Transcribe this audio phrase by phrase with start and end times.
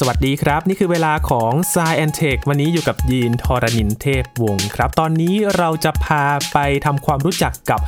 [0.00, 7.80] สวัสดีครับ นี่คือเวลาของ s ซแอนเทควันนี้อยู่กับยีนทรณินเทพวงศ์ครับ ตอนนี้เราจะพาไปทำความรู้จักกับ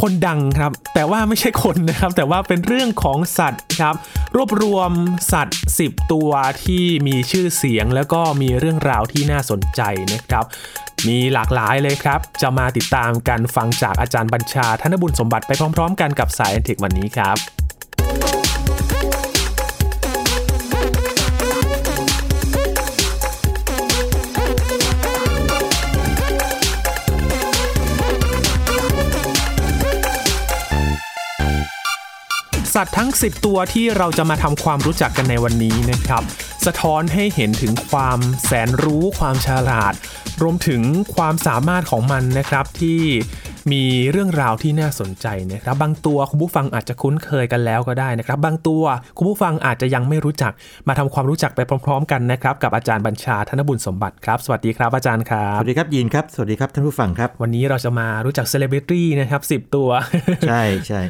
[0.00, 3.94] คนดังครับ แต่ว่าไม่ใช่คนนะครับ แต่ว่าเป็นเรื่องของสัตว์ครับ
[4.36, 4.90] รวบรวม
[5.32, 6.30] สัตว์ 10 ตัว
[6.64, 9.80] ที่มีชื่อเสียงแล้วก็มีเรื่องราวที่น่าสนใจ
[10.12, 10.44] นะครับ
[11.08, 17.57] มีหลากหลายเลยครับ จะมาติดตามกันฟังจากอาจารย์บัญชาธนบุญสมบัติไปพร้อม ๆ กันกับสายแอนเทควันนี้ครับ
[32.80, 36.22] สัตว์ทั้ง 10 ตัวที่เราจะมาทำความรู้จักกันในวันนี้นะครับ
[36.66, 39.94] สะท้อนให้เห็นถึงความแสนรู้ความฉลาด
[40.42, 40.82] รวมถึง
[41.14, 43.00] ความสามารถของมันนะครับที่
[43.72, 48.82] มีเรื่องราวที่น่าสนใจนะครับ บางตัวคุณผู้ฟังอาจจะคุ้นเคยกันแล้วก็ได้นะครับ บางตัว
[49.16, 50.52] คุณผู้ฟังอาจจะยังไม่รู้จัก
[50.88, 59.88] มาทำความรู้จักไปพร้อม ๆ กันนะครับ กับอาจารย์บัญชาธนบุญสมบัติครับสวัสดีครับอาจารย์ครัสบวัสดีครับยีนครับ สวัสดีครับท่านผู้ฟังครับ วันนี้เราจะมารู้จักเซเลบริตี้นะครับ10ตัว
[60.48, 61.02] ใช่ใช่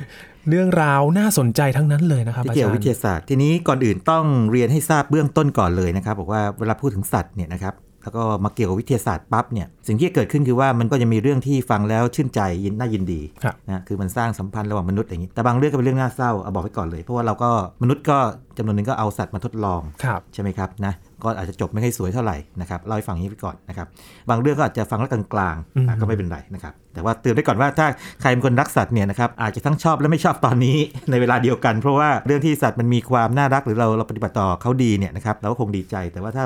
[0.48, 17.50] เรื่องราวน่าสนใจทั้งนั้นเลยนะครับที่อาเกี่ยจาวรวิย์ทยาศาสตร์ ทีนี้ก่อนอื่นต้องเรียนให้ทราบเบื้องต้นก่อนเลยนะครับบอกว่าเวลาพูดถึงสัตว์เนี่ยนะครับแล้วก็มาเกี่ยวกับวิทยาศาสตร์ปั๊บเนี่ยสิ่งที่เกิดขึ้นคือว่ามันก็จะมีเรื่องที่ฟังแล้วชื่นใจยินน่ายินดีครับนะคือมันสร้างสัมพันธ์ระหว่างมนุษย์อย่างนี้แต่บางเรื่องก็เป็นเรื่องน่าเศร้าเอาบอกไว้ก่อนเลย เพราะว่าเราก็
[17.82, 18.19] มนุษย์ก็
[18.58, 23.86] จำนวนหนึ่งก็เอาสัตว์มาทดลองครับใช่ไหมครับนะก็อาจจะจบไม่ค่อยสวยเท่าไหร่นะครับเล่าให้ฟังอย่างนี้ไปก่อนนะครับ
[24.28, 27.86] บางเรื่องก็อาจจะฟังแล้วกลางอืมๆอะก็ไม่เป็นไรนะครับ แต่ว่าเตือนไว้ก่อนว่าถ้า
[28.20, 30.77] ใครเป็นคนรักสัตว์เนี่ยนะครับอาจจะทั้งชอบและไม่ชอบตอนนี้
[31.10, 36.44] ในเวลาเดียวกัน เพราะว่าเรื่องที่สัตว์มันมีความน่ารักหรือเราเราปฏิบัติต่อเขาดีเนี่ยนะครับเราก็คงดีใจ แต่ว่าถ้า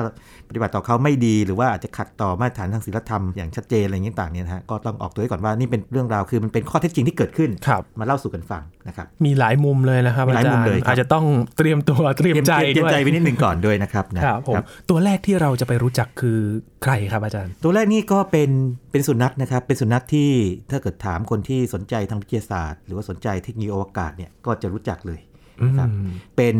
[0.49, 11.25] ปฏิบัติต่อเขาไม่ดีหรือว่าอาจจะขัดต่อมาตรฐานทางศีลธรรมอย่างชัดเจนอะไรอย่างนี้ต่างเนี่ยนะฮะก็ต้องออกตัวไว้ก่อนว่านี่เป็นเรื่องราวคือมันเป็นข้อเท็จจริงที่เกิดขึ้นครับมาเล่าสู่กันฟังนะครับมีหลายมุมเลยนะครับมีอาหลายจารมุมย์เลยครับอาจจะต้อง
[11.57, 14.55] เตรียมตัวเตรียมใจเตรียมด้วยใจไว้นิดหนึ่งก่อนด้วยนะครับนะครับผม
[14.89, 16.39] ตัวแรกที่เราจะไปรู้จักคือ
[16.83, 18.49] ใครครับอาจารย์ ตัวแรกนี่ก็เป็น
[18.93, 20.31] เป็นสุนัขนะครับ เป็นสุนัขที่
[20.71, 25.19] ถ้าเกิดถามคนที่สนใจทางวิทยาศาสตร์ หรือว่าสนใจเทคโนโลยีอวกาศเนี่ยก็จะรู้จักเลย
[25.65, 26.55] นะครับอืมเป็น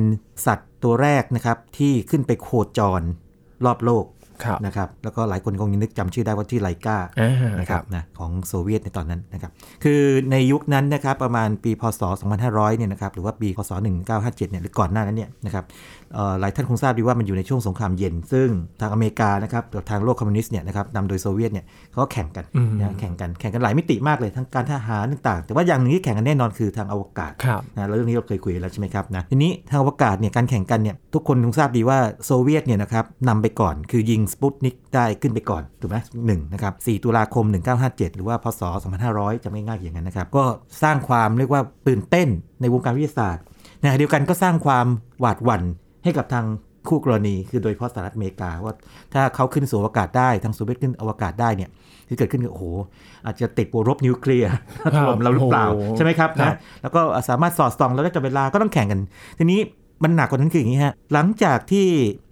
[0.46, 3.02] สัตว์ตัวแรกนะครับที่ขึ้นไปโคจร
[3.66, 4.23] รอบโลกครับ
[4.66, 9.52] นะครับแล้วก็หลายคนคงยังนึกจำชื่อได้ว่าที่ไลกาอ่านะคครัรับบนะของโซเวียตในตอนนั้นนะครับ
[9.84, 10.02] คือ
[10.32, 12.02] ในยุคนั้นนะครับประมาณปีพศ
[12.40, 13.72] 2500 เนี่ยนะครับหรือว่าปีพศ
[14.12, 15.64] 1957 เนี่ยหรือก่อนหน้านั้นเนี่ยนะครับ
[16.14, 18.48] เอ่อหลายท่านคงทราบดีว่ามันอยู่ในช่วงสงครามเย็น ซึ่ง
[18.82, 37.46] ทางอเมริกานะครับกับทางโลกคอมมิวนิสต์เนี่ยนะครับนำโดยโซเวียตเนี่ยเขาก็แข่งกันอืมนะแข่งกันแข่งกันหลายมิติมากเลยทั้งการทหารต่างๆ แต่ว่าอย่างหนึ่งที่แข่งกันแน่นอนคือทางอวกาศครับนะแล้วเรื่องนี้เราเคยคุยแล้วใช่ไหมครับนะทีนี้ทางอวกาศเนี่ยการแข่งกันเนี่ยทุกคนคงทราบดีว่าโซเวียตเนี่ยนะครับนำไปก่อนคือยิงสปุตนิกได้ขึ้นไปก่อนถูกไหมหนึ่งนะครับ4ตุลาคม
[37.82, 38.62] 1957 หรือว่าพศ
[39.04, 40.44] 2500 จะไม่ง่ายอย่างนั้นนะครับ ก็
[40.84, 42.28] สร้างความเรียกว่าตื่นเต้น
[42.62, 43.44] ในวงการวิทยาศาสตร์
[43.80, 44.86] ในขณะเดียวกันก็สร้างความ
[45.20, 45.64] หวาดหวั่น
[46.04, 46.46] ให้กับทาง
[46.90, 48.74] คู่กรณี คือโดยเฉพาะสหรัฐอเมริกาว่า
[49.14, 51.70] ถ้าเขาขึ้นสู่อวกาศได้ทางโซเวียตขึ้นอวกาศได้เนี่ย
[52.08, 52.66] ที่เกิดขึ้นคือโอ้โห
[53.26, 54.52] อาจจะติดรบนิวเคลียร์
[54.98, 59.00] ถล่มเราหรือเปล่าโอ้โหใช่ไหมครับครันะบแล้วก็สามารถสอดส่องแล้วได้จับเวลาก็ต้องแข่งกัน
[59.40, 59.60] ทีนี้
[60.04, 61.86] มันหนักกว่านั้นคืออย่างนี้ฮะ หลังจากที่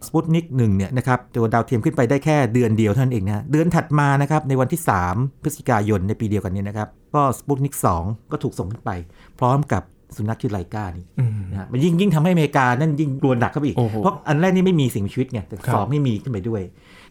[0.05, 8.91] สปุตนิกหนึ่งเนี่ยนะครับตัวดาวเทียมขึ้นไปได้แค่เดือนเดียวเท่านั้นเองนะเดือนถัดมานะครับในวันที่ 3 พฤศจิกายนในปีเดียวกันเนี้นะครับ ก็สปุตนิก2ก็ถูกส่งขึ้นไป
[9.39, 9.83] พร้อมกับ
[10.16, 16.61] สุนัขชื่อไลกานี่อืมนะฮะมันยิ่งยิ่งทำให้อเมริกานั่นยิ่งกลัวหนักเข้าไปอีกโอ้โหเพราะอันแรกนี่ไม่มีสิ่งมีชีวิตไงแต่ครับสองไม่มีขึ้นไปด้วย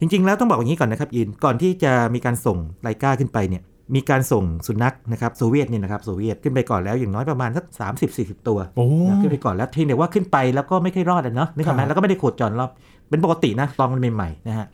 [0.00, 3.62] จริง ๆ แล้วต้องบอกอย่างนี้ก่อนนะครับยินก่อนที่จะมีการส่งไลกาขึ้นไปเนี่ย
[3.94, 12.70] มีการส่งสุนัขนะครับโซเวียตเนี่ยนะครับโซเวียตขึ้นไปก่อนแล้วอย่างน้อยประมาณสักสามสิบสี่สิบตัวโอ้นะขึ้นไปก่อนแล้วเพียงแต่ว่าขึ้นไปแล้วก็ไม่ค่อยรอดอะเนาะนึกออกไหมครับแล้วก็ไม่ได้โคจรรอบ
[13.10, 14.66] เป็นปกตินะลองมันใหม่ๆนะฮะ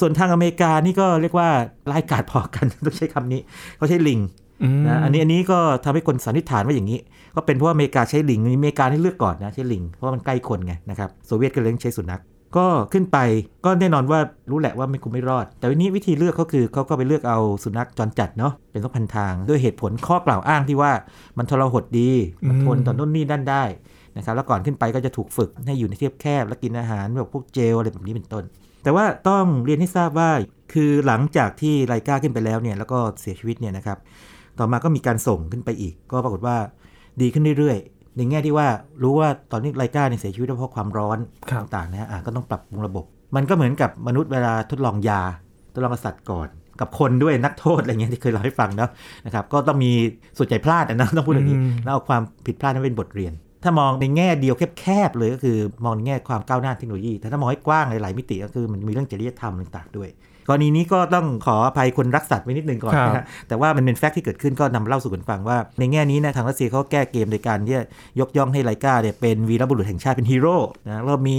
[0.00, 1.48] ส่วนทางอเมริกานี่ก็เรียกว่า
[1.90, 3.40] ร้ายกาจพอกันต้องใช้คำนี้
[3.76, 4.20] เขาใช้ลิง
[4.74, 6.98] มนะอันนี้อันนี้ก็ทำให้คนสันนิษฐานว่าอย่างนี้
[7.34, 12.20] ก็เป็นเพราะว่าอเมริกาใช้ลิงอเมริกาที่เลือกก่อนนะใช้ลิงเพราะว่ามันใกล้คนไงนะครับโซเวียตก็เลยต้องใช้สุนัข
[12.56, 13.18] ก็ขึ้นไป
[13.64, 14.20] ก็แน่นอนว่า
[14.50, 20.92] รู้แหละว่าไม่คงไม่รอด แต่วันนี้วิธีเลือกเขาคือเขาก็ไปเลือกเอาสุนัขจรจัดเนาะเป็นต้องพันทาง ด้วยเหตุผลข้อกล่าวอ้างที่ว่า
[21.38, 22.10] มันทรหดดี
[22.48, 23.64] มันทนต่อนู่นนี่นั่นได้
[24.16, 28.44] นะครับแล้วก่อนขึ้นไปก็จะถูกฝึกให้อยู่ในที่แคบและกินอาหารแบบพวกเจลอะไรแบบนี้เป็นต้น
[28.82, 30.30] แต่ว่าต้องเรียนให้ทราบว่า
[30.72, 33.98] คือหลังจากที่ไลกาขึ้นไปแล้วเนี่ยแล้วก็เสียชีวิตเนี่ยนะครับ
[34.58, 36.56] ต่อมาก็มีการส่งขึ้นไปอีก ก็ปรากฏว่า
[37.20, 37.78] ดีขึ้นเรื่อย
[38.16, 38.66] ในแง่ที่ว่า
[39.02, 41.18] รู้ว่าตอนนี้ไลกาเนี่ยเสียชีวิตเพราะความร้อน
[41.50, 43.04] ครับต่างๆนะฮะอะก็ต้องปรับปรุงระบบ
[43.36, 45.22] มันก็เหมือนกับมนุษย์เวลาทดลองยา
[45.74, 46.48] ทดลองกับสัตว์ก่อน
[46.80, 48.90] กับคนด้วยนักโทษอะไรเงี้ยที่เคยเล่าให้ฟังเนาะ
[49.26, 49.92] นะครับก็ต้องมี
[50.38, 53.32] ส่วนใหญ่พลาดอะนะต้องพูดอย่างนี้อืมแล้วเอาความผิดพลาดนั้นเป็นบทเรียน
[53.62, 60.08] ถ้ามองในแง่เดียวแคบๆเลยก็คือมองในแง่ความก้าวหน้าเทคโนโลยีแต่ถ้ามองให้กว้างหลายๆมิติก็คือมันมีเรื่องจริยธรรมต่างๆด้วย
[60.48, 67.84] กรณีนี้ก็ต้องขออภัยคนรักสัตว์ไว้นิดนึงก่อนครับนะฮะแต่ว่ามันเป็น fact ที่เกิดขึ้นก็นำเล่าสู่กันฟังว่า ในแง่นี้นะทางรัสเซียเขาแก้เกมโดยการที่จะ
[68.20, 70.56] ยกย่องให้ไลกาเนี่ยเป็นวีรบุรุษแห่งชาติเป็นฮีโร่
[70.86, 71.36] นะแล้วมี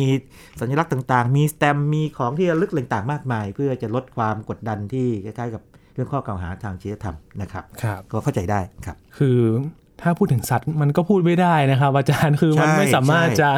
[0.60, 5.62] สัญลักษณ์ต่างๆ มีสแตมป์มีของที่ระลึกต่างๆมากมาย เพื่อจะลดความกดดันที่คล้ายๆกับ
[5.94, 9.40] เรื่องข้อกล่าวหาทางจริยธรรมนะครับครับก็เข้าใจได้ครับ คือ
[10.02, 13.50] ถ้าพูดถึงสัตว์มันก็พูดไม่ได้นะครับ อาจารย์คือมันใช่ไม่สามารถใช่จะ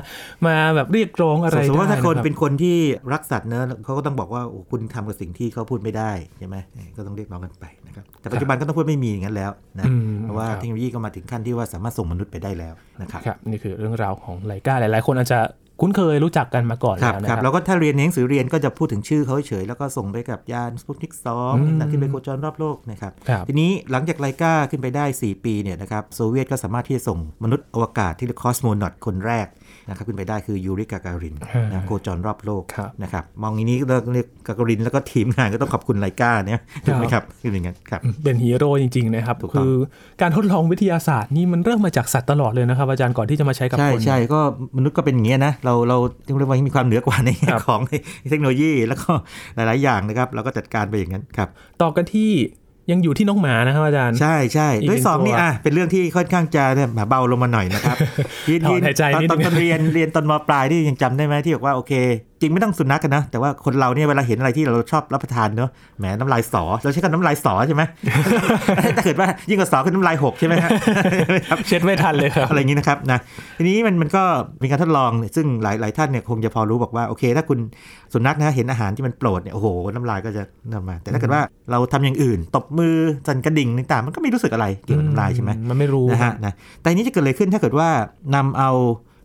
[0.48, 2.78] มาแบบเรียกร้องอะไรสมมติว่าถ้าได้คนรับเป็นคนที่
[3.14, 6.58] รักสัตว์เนอะเขาก็ต้องบอกว่าโอ้คุณทำกับสิ่งที่เขาพูดไม่ได้ใช่ไหม
[6.98, 15.40] ก็ต้องเรียกร้องกันไปนะครับแต่ปัจจุบันก็ต้องพูดไม่มีอย่างนั้นแล้วนะอืมเพราะว่าครับเทคโนโลยีก็มาถึงขั้นที่ว่าสามารถส่งมนุษย์ไปได้แล้วนะครับครับนี่คือเรื่องราวของไลกาหลาย ๆ คนอาจจะ
[15.81, 29.48] คุ้นเคยรู้จักกันมาก่อนครับแล้วนะคครัรับบแล้วก็ถ้าเรียนในหนังสือเรียนก็จะพูดถึงชื่อเขาเฉยๆแล้วก็ส่งไปกับยานสปุตนิกสองอืมนะที่ไปโคจรรอบโลกนะครับครับ ทีนี้หลังจากไลกาขึ้นไปได้ 4 ปีเนี่ยนะครับโซเวียตก็สามารถที่จะส่งมนุษย์อวกาศที่เรียกคอสโมนอตคนแรก
[29.90, 31.36] นะครับขึ้นไปได้คือยูริกาการิน
[31.72, 39.74] นะโคจรรอบโลกครับนะครับมองอย่างนี้ก็เรียกกาการินแล้วก็ทีมงานก็ต้องขอบคุณไลกาเนี่ยถูกไหมครับคืออย่างนั้นครับเป็นฮีโร่จริง ๆ นะครับถูกต้องคือ
[40.22, 44.40] การทดลองวิทยาศาสตร์นี่มันเริ่มมาจากสัตว์ตลอดเลยนะครับ อาจารย์ก่อนที่จะมาใช้กับใช่คนใช่ก็
[44.78, 47.82] มนุษย์ก็เป็นอย่างนี้ยนะ เราเราเรียกว่ามีความเหนือกว่าในแง่ครับของ
[48.30, 49.12] เทคโนโลยีแล้วก็
[49.56, 51.50] หลาย ๆ อย่างนะครับเราก็จัดการไปอย่างนั้นครับ
[51.82, 52.32] ต่อกันที่
[52.92, 57.98] ยังอยู่ที่น้องหมานะครับอาจารย์ ใช่ใช่อีกด้วยสองหนึ่งตัวนี่อะเป็นเรื่องที่ค่อนข้างจะเนี่ยเบาลงมาหน่อยนะครับ
[58.50, 61.94] ยินถอนยินหายใจตอนนิดตอนนึงตอนเรียนเรียนตอนมปลายที่ยังจำได้ไหมที่บอกว่าโอเค
[62.35, 65.69] จ ริงไม่ต้องสุนัขกันนะ แต่ว่าคนเราเนี่ยเวลาเห็นอะไรที่เราชอบรับประทานเนอะ
[66.00, 67.83] แหมน้ำลายสอ เราใช้คำน้ำลายสอใช่ไหม
[68.95, 70.69] ถ้าเกิดว่ายิ่งกว่าสอคือน้ำลายหกใช่ไหมฮะ
[71.50, 73.19] ครับเช็ดไม่ทันเลยครับอะไรอย่างนี้นะครับนะ
[73.57, 74.24] ทีนี้มันมันก็
[74.63, 77.59] มีการทดลองเนี่ยซึ่งหลายหลายท่านเนี่ยคงจะพอรู้บอกว่าโอเค ถ้าคุณ
[78.13, 80.44] สุนัขนะเห็นอาหารที่มันโปรดเนี่ยโอ้โหน้ำลายก็จะ
[80.74, 81.41] นำมา แต่ถ้าเกิดว่า
[81.71, 82.95] เราทำอย่างอื่น ตบมือ
[83.27, 87.89] สั่นกระดิ่งต่างๆมันก็ไม่รู้สึกอะไรเกี่ยวกับน้ำลายใช่ไหมมันไม่รู้นะฮะนะแต่อันนี้จะเกิดอะไรขึ้นถ้าเกิดว่า
[88.36, 88.71] นำเอา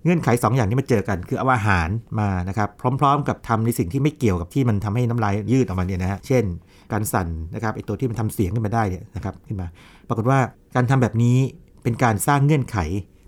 [0.04, 1.88] เงื่อนไข2อย่างนี้มาเจอกัน คือเอาอาหาร
[2.20, 2.68] มานะครับ
[3.00, 6.44] พร้อม ๆ กับทำในสิ่งที่ไม่เกี่ยวกับที่มันทำให้น้ำลายยืดออกมาเนี่ยนะฮะเช่น
[6.92, 9.68] การสั่นนะครับไอตัวที่มันทำเสียงขึ้นมาได้เนี่ยนะครับขึ้นมา
[10.08, 10.38] ปรากฏว่า
[10.74, 11.36] การทำแบบนี้
[11.82, 12.76] เป็นการสร้างเงื่อนไข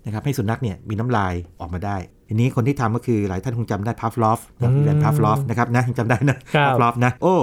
[0.05, 1.97] นะครับให้สุนัขเนี่ยมีน้ำลายออกมาได้
[2.29, 7.35] ทีนี้คนที่ทำก็คือหลายท่านคงจำได้พาฟลอฟนะอืมอีวานพาฟลอฟนะครับนะยังจำได้นะครับพาฟลอฟนะโอ้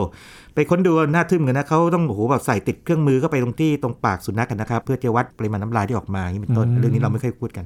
[0.54, 7.64] ไปค้นดูน่าทึ่งกันนะเขาต้องโอ้โหแบบใส่ติดเครื่องมือเข้าไปตรงที่ตรงปากสุนัขกันนะครับ เพื่อจะวัดปริมาณน้ำลายที่ออกมาอย่างนี้เป็นต้นอืมเรื่องนี้เราไม่เคยพูดกัน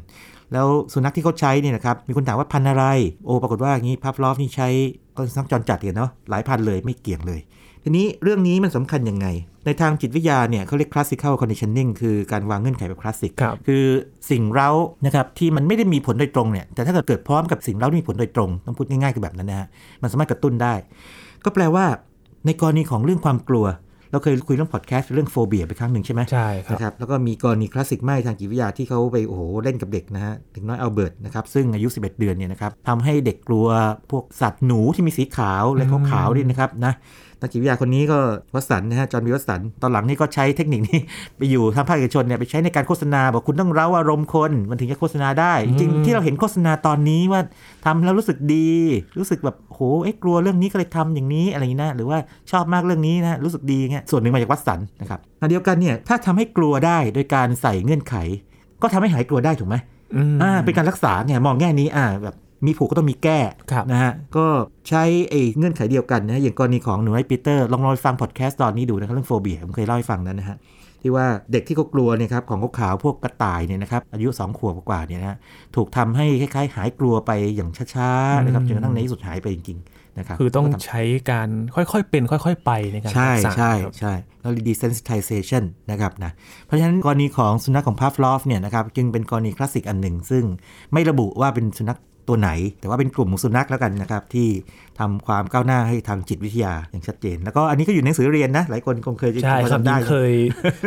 [0.52, 2.84] แล้วสุนัขที่เขาใช้เนี่ยนะครับ มีคนถามว่าพันธุ์อะไร
[3.24, 4.68] โอ้ปรากฏว่าอย่างนี้พาฟลอฟนี่ใช้
[5.16, 7.40] ก็สุนัขจรจัดเนี่ยเนาะหลายพันธุ์เลยไม่เกี่ยงเลย
[7.84, 9.26] ทีนี้เรื่องนี้มันสำคัญยังไง
[9.66, 13.84] ในทางจิตวิทยาเนี่ยเขาเรียก classical conditioning คือการวางเงื่อนไขแบบคลาสสิกครับคือ
[14.30, 14.70] สิ่งเร้า
[15.06, 19.68] นะครับที่มันไม่ได้มีผลโดยตรงเนี่ยแต่ถ้าเกิดเกิดพร้อมกับสิ่งเร้าที่มีผลโดยตรงต้องพูดง่ายๆคือแบบนั้นนะฮะ
[20.02, 20.74] มันสามารถกระตุ้นได้
[21.44, 21.84] ก็แปลว่า
[22.46, 23.66] ในกรณีของเรื่องความกลัว
[24.14, 33.66] เราเคยคุยเรื่องพอดแคสต์เรื่อง phobia ไปครั้งหนึ่งใช่ไหมใช่ครับนะครับแล้วก็มีกรณีคลาสสิกมากทางจิตวิทยาที่เขาไปโอ้โหเล่นกับเด็กนะฮะเด็กน้อยอัลเบิร์ตนะครับซึ่งอายุ 11 เดือนเนี่ยนะครับทำให้เด็กกลัว
[34.10, 36.92] พวกสัตว์หนูที่มีสีขาวและขาวๆนี่นะครับนะ
[37.44, 38.18] นักจิตวิทยาคนนี้ก็
[38.54, 40.98] วัสันต์นะฮะจอห์นวิวัสันต์ตอนหลังนี่ก็ใช้เทคนิคนี้
[41.36, 47.40] ไปอยู่ทางภาคเอกชนเนี่ยไปใช้ในการโฆษณา บอกคุณต้องเร้าอารมณ์คนมันถึงจะโฆษณาได้ จริงอืมๆที่เราเห็นโฆษณาตอนนี้ว่า
[47.84, 48.70] ทำแล้วรู้สึกดี
[49.18, 52.18] รู้สึกแบบโหเอ๊ะกลัวเรื่องนี้ก็เลยทำอย่างนี้อะไรอย่างนี้นะหรือว่า
[52.50, 58.14] ชอบมากเรื่องนี้นะรู้สึกดีเงี้ยส่วนหนึ่งมาจากวัสันต์นะครับอันเดียวกันเนี่ยถ้าทำให้กลัวได้โดยการใส่เงื่อนไข
[58.82, 59.76] ก็ทำให้หายกลัวได้ถูกไหม
[60.16, 62.34] อืมอ่าเป็นการรักษาไงมองแง่นี้อ่าแบบ
[62.66, 63.40] มีผูกก็ต้องมีแก้
[63.72, 64.46] ครับนะฮะก็
[64.88, 70.56] ใช้ไอ้เงื่อนไขเดียวกันนะอย่างกรณีของหนูไอ้ปีเตอร์ลองลองไปฟังพอดแคสต์ตอนนี้ดูนะครับเรื่องโฟเบียผมเคยเล่าให้ฟังนั้นนะฮะ
[71.02, 75.38] ที่ว่าเด็กที่เขากลัวเนี่ยครับของขาวๆพวกกระต่ายเนี่ยนะครับอายุ 2 ขวบกว่าๆเนี่ยนะฮะ
[75.76, 86.32] ถูกทำให้คล้ายๆ หายกลัวไปอย่างช้าๆนะครับจนกระทั่งในที่สุดหายไปจริงๆนะครับคือต้องก็ทำใช้การค่อยๆเป็น ค่อยๆ ไปในการใช่รักษาใช่ครับใช่แล้ว desensitization นะครับนะ
[86.66, 90.44] เพราะฉะนั้นกรณีของสุนัขของพาฟลอฟเนี่ยนะครับจึงเป็นกรณีคลาสสิกอันหนึ่ง ซึ่ง
[90.92, 92.50] ไม่ระบุว่าเป็นสุนัข ตัวไหน
[92.80, 94.48] แต่ว่าเป็นกลุ่มของสุนัขแล้วกันนะครับที่
[95.00, 100.32] ทำความก้าวหน้าให้ทางจิตวิทยาอย่างชัดเจน แล้วก็อันนี้ก็อยู่ในหนังสือเรียนนะ หลายคนคงเคยจะใช่พอครับจำได้ยิ่งเคย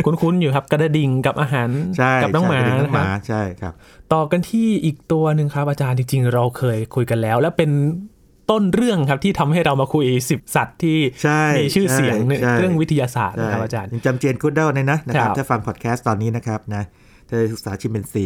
[0.06, 3.74] คุ้นๆอยู่ครับ กระดิ่งกับอาหารใช่กับน้องหมาใช่นะน้องคหรับมาใช่ครับ
[4.14, 7.72] ต่อกันที่อีกตัวหนึ่งครับอาจารย์จริง ๆ เราเคยคุยกันแล้ว และเป็น
[8.52, 16.84] ต้นเรื่องครับที่ทำให้เรามาคุยสิบสัตว์ที่ใช่มีชื่อเสียงในใช่เรื่องวิทยาศาสตร์ใช่นะครับอาจารย์ยังจำเจนกูดดอลล์เลยนะนะครับครับถ้าฟังพอดแคสต์ตอนนี้นะครับนะ
[17.28, 18.26] เธอศึกษาชิมเปนซี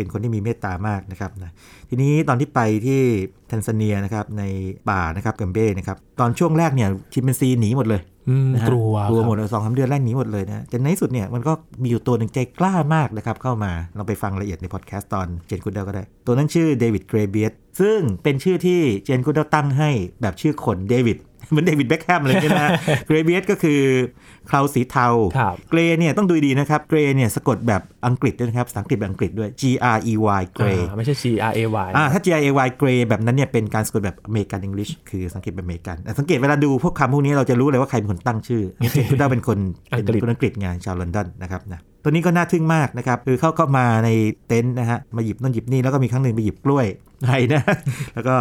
[0.00, 1.50] เป็นคนที่มีเมตตามากนะครับนะ
[1.88, 3.00] ทีนี้ตอนที่ไปที่
[3.48, 4.42] แทนซาเนียนะครับใน
[4.90, 11.52] ป่านะครับกอมเบนะครับตอนช่วงแรกเนี่ยชิมเปนซีหนีหมดเลยอืมนะฮะกลัวกลัวหมดเลยสองสามเดือนแรกหนีหมดเลยนะแต่ในที่สุดเนี่ยมันก็
[11.82, 19.90] มีอยู่ตัวหนึ่งใจกล้ามากนะครับเข้ามาเราไปฟังรายละเอียดในพอดแคสต์ตอนเจนกูดดอลล์ก็ได้ ตัวนั้นชื่อเดวิดเกรย์เบียร์ดซึ่งเป็นชื่อที่เจนกูดดอลล์ตั้งให้
[20.20, 21.18] แบบชื่อคนเดวิด
[21.50, 22.70] เหมือนเดวิดเบคแฮมเลยใช่ไหมฮะ
[23.06, 23.80] เกรย์เบียร์ดก็คือ
[24.50, 25.06] เคราสีเทา
[25.38, 29.62] ครับ grey เนี่ยต้องดูดีนะครับ grey เนี่ยสะกดแบบอังกฤษด้วยนะครับภาษาอังกฤษแบบอังกฤษด้วย G
[29.96, 32.88] R E Y grey อ่าไม่ใช่ G R A Y อ่าถ้า G R A Y gray
[33.08, 39.58] แบบนั้นเนี่ยเป็นการสะกดแบบอเมริกันอังกฤษคือสังเกตแบบอเมริกันแต่สังเกตเวลาดูพวกคำพวกนี้เราจะรู้เลยว่าใครเป็นคนตั้งชื่อเจนกูดดอลล์เป็นคน
[39.92, 44.08] อังกฤษเป็นคนอังกฤษไงชาวลอนดอนนะครับนะตัวนี้ก็น่าทึ่งมากนะครับคือเข้าเข้ามาใน
[44.48, 46.86] เต็นท์นะฮะมาหยิบนู่นหยิบนี่แล้วก็มีครั้งหนึ่งไปหยิบกล้วย
[47.28, 47.62] ให้นะ
[48.14, 48.34] แล้วก็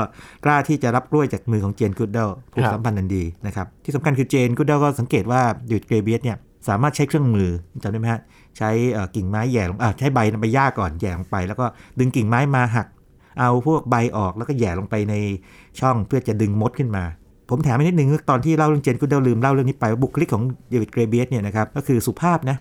[0.46, 6.38] กล้าที่จะรับกล้วยจากมือของเจนกูเดลผูกสัมพันธ์อันดีนะครับที่สำคัญคือเจนกูเดลก็สังเกตว่าดิวดเกรเบียสเนี่ย
[6.68, 7.50] สามารถใช้เครื่องมือ
[7.84, 8.22] จำได้ไหมฮะ
[8.58, 11.65] ใช้เอ่อกิ่งไม้แหย่ลงอ่าใช้ใบใบหญ้าก่อนแหย่ลงไป แล้วก็
[12.00, 12.88] ดึงกิ่งไม้มาหัก
[13.39, 15.15] เอาพวกใบออกแล้วก็แหย่ลงไปใน
[15.79, 17.03] ช่องเพื่อจะดึงมดขึ้นมา
[17.50, 22.58] ผมแถมไปนิดนึงตอนที่เล่าเรื่องเจนกูเดลลืมเล่าเรื่องนี้ไปว่าบุคลิกของเดวิดเกรเบียสเนี่ยนะครับก็คือสุภาพนะ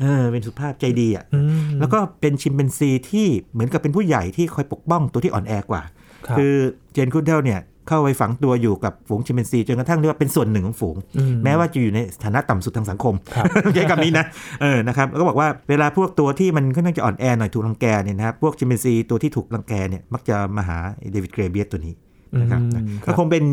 [0.00, 5.82] เออเป็นสุภาพใจดีอะอืมแล้วก็เป็นชิมเปนซีที่เหมือนกับเป็นผู้ใหญ่ที่คอยปกป้องตัวที่อ่อนแอกว่า
[6.26, 6.54] ครับคือ
[6.92, 14.24] เจนกูดดอลล์เนี่ย เข้าไปฝังตัวอยู่กับฝูงชิมเปนซีจนกระทั่งเรียกว่าเป็นส่วนหนึ่งของฝูงอืมแม้ว่าจะอยู่ในฐานะต่ำสุดทางสังคมครับใช้คำนี้นะ
[14.62, 20.78] เออนะครับแล้วก็บอกว่าเวลาพวกตัวที่มันค่อนข้างจะอ่อนแอหน่อยถูกรังแกเนี่ยนะครับพวกชิมเปนซีตัวที่ถูกรังแกเนี่ยมักจะมาหา
[21.12, 21.94] เดวิดเกรย์เบียร์ดตัวนี้
[22.40, 23.44] นะครับอืมนะครับก็คงเป็น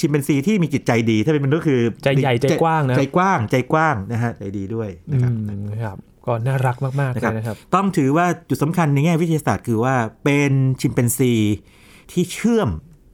[0.00, 11.32] ชิมเปนซีที่มีจิตใจดี ถ้าเป็นมนุษย์คือ ใจใหญ่ใจกว้างนะใจกว้างใจกว้างนะฮะใจดีด้วยอืนะครับมครับก็น่ารักมากๆเลนะครับยนะครับ ต้องถือว่าจุดสำคัญในแง่วิทยาศาสตร์คือว่าเป็นชิมเปนซี
[12.12, 12.68] ที่เชื่อม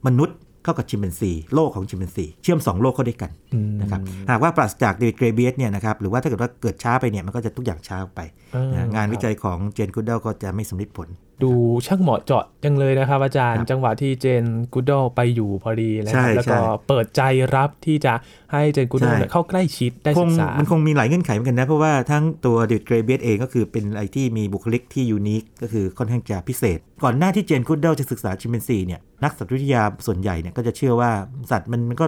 [0.07, 8.21] มนุษย์ เข้ากับชิมเปนซีโลกของชิมเปนซีเชื่อมสองโลกเข้าด้วยกันอืมนะครับหากว่าปราศจากเดวิดเกรเบียสเนี่ยนะครับหรือว่าถ้าเกิดว่าเกิดช้าไปเนี่ยมันก็จะทุกอย่างช้าไป
[8.55, 11.07] อ่านะงานวิจัยของเจนกูเดลก็จะไม่สำเร็จผล
[11.43, 11.51] ดู
[11.87, 17.21] ช่างเหมาะเจาะจังเลยนะครับ อาจารย์ครับจังหวะที่เจนกูดอลไปอยู่พอดีนะคใช่รับแล้วก็ใช่เปิดใจ
[17.55, 18.13] รับที่จะ
[18.51, 31.11] ให้เจนกูดดอลใช่เนี่ยเข้าใกล้ชิดได้คศึงกษา มันคงมีหลายเงื่อนไขเหมือนกันนะ เพราะว่าทั้งตัวเดวิดเกรย์เบียร์ดเองก็คือเป็นอะไรที่มีบุคลิกที่ unique ก็คือค่อนข้างจะพิเศษ ก่อนหน้าที่เจนกูดดอลล์จะศึกษาชิมเปนซีเนี่ยนักสัตววิทยาส่วนใหญ่เนี่ยก็จะเชื่อว่า
[31.51, 32.05] สัตว์มันมันก็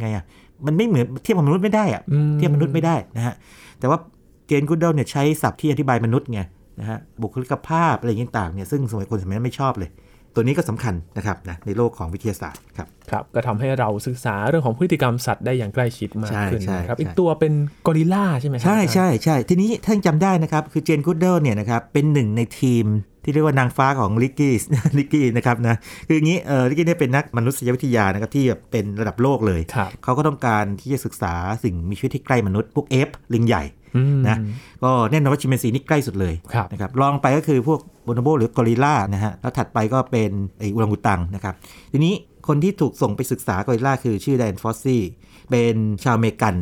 [0.00, 0.24] ไงอะ
[0.66, 3.34] มันไม่เหมือนเทียบกับมนุษย์ไม่ได้อะอืมเทียบมนุษย์ไม่ได้นะฮะ
[3.78, 3.98] แต่ว่า
[4.46, 6.40] เจนกูดดอลล์เนี่ยใช้ศัพท์ที่อธิบายมนุษย์ไง
[6.80, 9.90] นะฮะบุคลิกภาพอะไรอย่างต่างๆเนี่ยซึ่งสมัยคนสมัยนั้นไม่ชอบเลย
[10.34, 17.52] ตัวนี้ก็สำคัญนะครับนะในโลกของวิทยาศาสตร์ครับครับก็ทำให้เราศึกษาเรื่องของพฤติกรรมสัตว์ได้อย่างใกล้ชิดมากใช่ขึ้นใช่นะครับใช่อีกตัวเป็น
[17.86, 22.86] กอริลลาใช่ไหมครับใช่อาจารย์ใช่ใช่ทีนี้ท่านจำได้นะครับคือเจนกูดดอลล์เนี่ยนะครับเป็นหนึ่งในทีม
[23.24, 24.54] ที่เรียกว่านางฟ้าของลีคกี้
[24.98, 25.76] ลีคกี้นะครับนะ
[26.06, 33.83] คืออย่างนี้เออลีคกี้เนี่ยเป็นนักมนุษยวิทยานะครับที่แบบเป็นระดับโลกเลยครับเขาก็ต้องการที่จะศึกษาสิ่งมีชีวิตที่ใกล้มนุษย์พวก ape ลิงใหญ่อืม
[34.28, 34.38] นะ
[34.84, 41.54] ก็แน่นอนว่าชิมเปนซีนี่ใกล้สุดเลยครับนะครับลองไปก็คือพวกโบโนโบหรือกอริลลานะฮะแล้วถัดไปก็เป็นไออุรังอุตังนะครับ
[41.92, 42.14] ทีนี้
[42.48, 45.02] คนที่ถูกส่งไปศึกษากอริลลาคือชื่อไดแอนฟอสซี
[45.50, 45.74] เป็น
[46.04, 46.54] ชาวอเมริกันได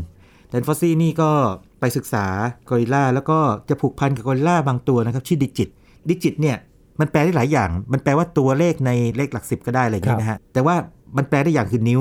[0.51, 1.31] แอนฟอสซีนี่ก็
[1.81, 2.27] ไปศึกษา
[2.69, 5.69] กอริลลาแล้วก็จะผูกพันกับกอริลลาบางตัวนะครับชื่อดิจิต
[6.09, 6.57] ดิจิตเนี่ย
[7.01, 10.75] มันแปลได้หลายอย่าง มันแปลว่าตัวเลขในเลขหลักสิบก็ได้อะไรอย่างเงี้ยนะฮะแต่ว่า
[11.17, 12.01] มันแปลได้อย่างคือนิ้ว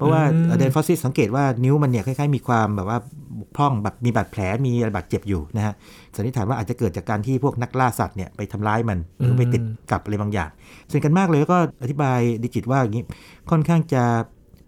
[0.00, 2.98] เพราะว่าอืมไดแอนฟอสซีสังเกตว่านิ้วมันเนี่ยคล้ายๆมีความแบบว่า
[3.38, 5.74] บกพร่องแบบมีบาดแผลมีบาดเจ็บอยู่นะฮะ
[6.16, 10.50] สันนิษฐานว่าอาจจะเกิดจากการที่พวกนักล่าสัตว์เนี่ยไปทำร้ายมันหรือไปติดกับอะไรบางอย่าง
[10.90, 13.04] สนิทกันมากเลยแล้วก็อธิบายดิจิตว่าอย่างนี้
[13.50, 14.02] ค่อนข้างจะ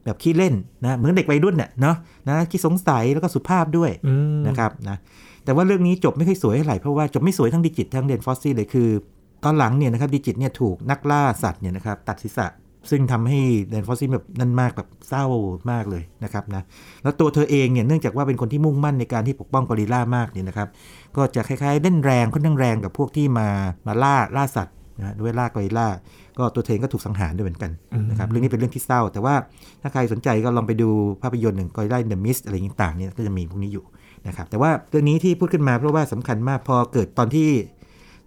[0.04, 1.96] แบบขี้เล่นนะเหมือนเด็กวัยรุ่นเนี่ยเนาะ
[2.28, 4.96] นะขี้สงสัยแล้วก็สุภาพด้วยอืมนะครับนะ
[5.44, 8.88] แต่ว่าเรื่องนี้จบไม่ค่อยสวยเท่าไหร่เพราะว่าจบไม่สวยทั้งดิจิตทั้งไดแอนฟอสซีเลยคือ
[9.44, 12.46] ตอนหลังเนี่ยนะครับดิจิตเนี่ยถูกนักล่าสัตว์เนี่ยนะครับตัดศีรษะ
[12.90, 15.24] ซึ่งทำให้ไดแอนฟอสซีแบบนั่นมากแบบเศร้า
[15.70, 16.62] มากเลยนะครับนะ
[17.02, 20.68] แล้วตัวเธอเองเนี่ยเนื่องจากว่าเป็นคนที่มุ่งมั่นในการที่ปกป้องกอริลลามากเนี่ยนะครับ
[21.16, 23.48] ก็จะคล้ายๆเล่นแรงค่อนข้างแรงกับพวกที่มา
[23.86, 25.88] มาล่าล่าสัตว์นะฮะด้วยล่ากอริลลา
[26.38, 27.70] ก็ตัวเธอเองก็ถูกสังหารด้วยเหมือนกัน
[28.10, 29.34] นะครับเรื่องนี้เป็นเรื่องที่เศร้า แต่ว่า
[29.82, 30.88] ถ้าใครสนใจก็ลองไปดู
[31.22, 33.84] ภาพยนตร์หนัง Gorillas in the Mist อะไรต่างๆเนี่ยก็จะมีพวกนี้อยู่
[34.26, 37.48] นะครับแต่ว่าเรื่องนี้ที่พูดขึ้นมาเพราะว่าสำคัญมากพอเกิดตอนที่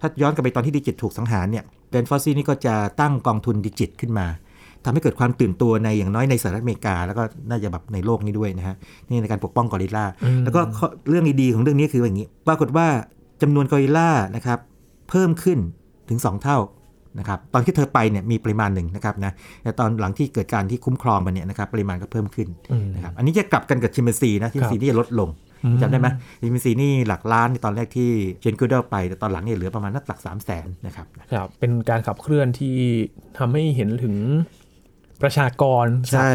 [0.02, 4.28] ถ้าย้อนกลับไปตอนที่ดิจิตถูกสังหารเนี่ยไดแอนฟอสซีนี่ก็จะตั้งกองทุนดิจิตขึ้นมา
[4.86, 8.76] ทำให้เกิดความตื่นตัวในอย่างน้อยในสหรัฐอเมริกา แล้วก็น่าจะแบบในโลกนี้ด้วยนะฮะ
[9.10, 12.88] นี่ในการปกป้องกอริลลาอืมแล้วก็ข้อเรื่องดีๆของเรื่องนี้คืออย่างนี้ ปรากฏว่า
[13.42, 14.60] จำนวนกอริลลานะครับ
[15.10, 15.60] เพิ่มขึ้น
[16.10, 16.58] ถึง 2 เท่า
[17.20, 19.32] นะครับตอนที่เธอไปเนี่ยมีปริมาณหนึ่งนะครับนะ
[19.64, 25.30] แต่ตอนหลังที่เกิดการที่คุ้มครองมันเนี่ยนะครับปริมาณก็เพิ่มขึ้นอืมนะครับอันนี้จะกลับกันกับชิมเปนซีนะชิมเปนซีที่จะลดลง
[25.64, 26.08] อืมจำได้ไหม
[26.42, 28.10] ชิมเปนซีนี่หลักล้านในตอนแรกที่
[28.42, 32.76] เจนกูเดลไป แต่ตอนหลังเนี่ยเหลือประมาณนักหลัก3 0 0แสนนะครับครับเป็นการขับเคลื่อนที่
[33.38, 34.16] ทำให้เห็นถึง
[35.22, 36.32] ประชากรใช่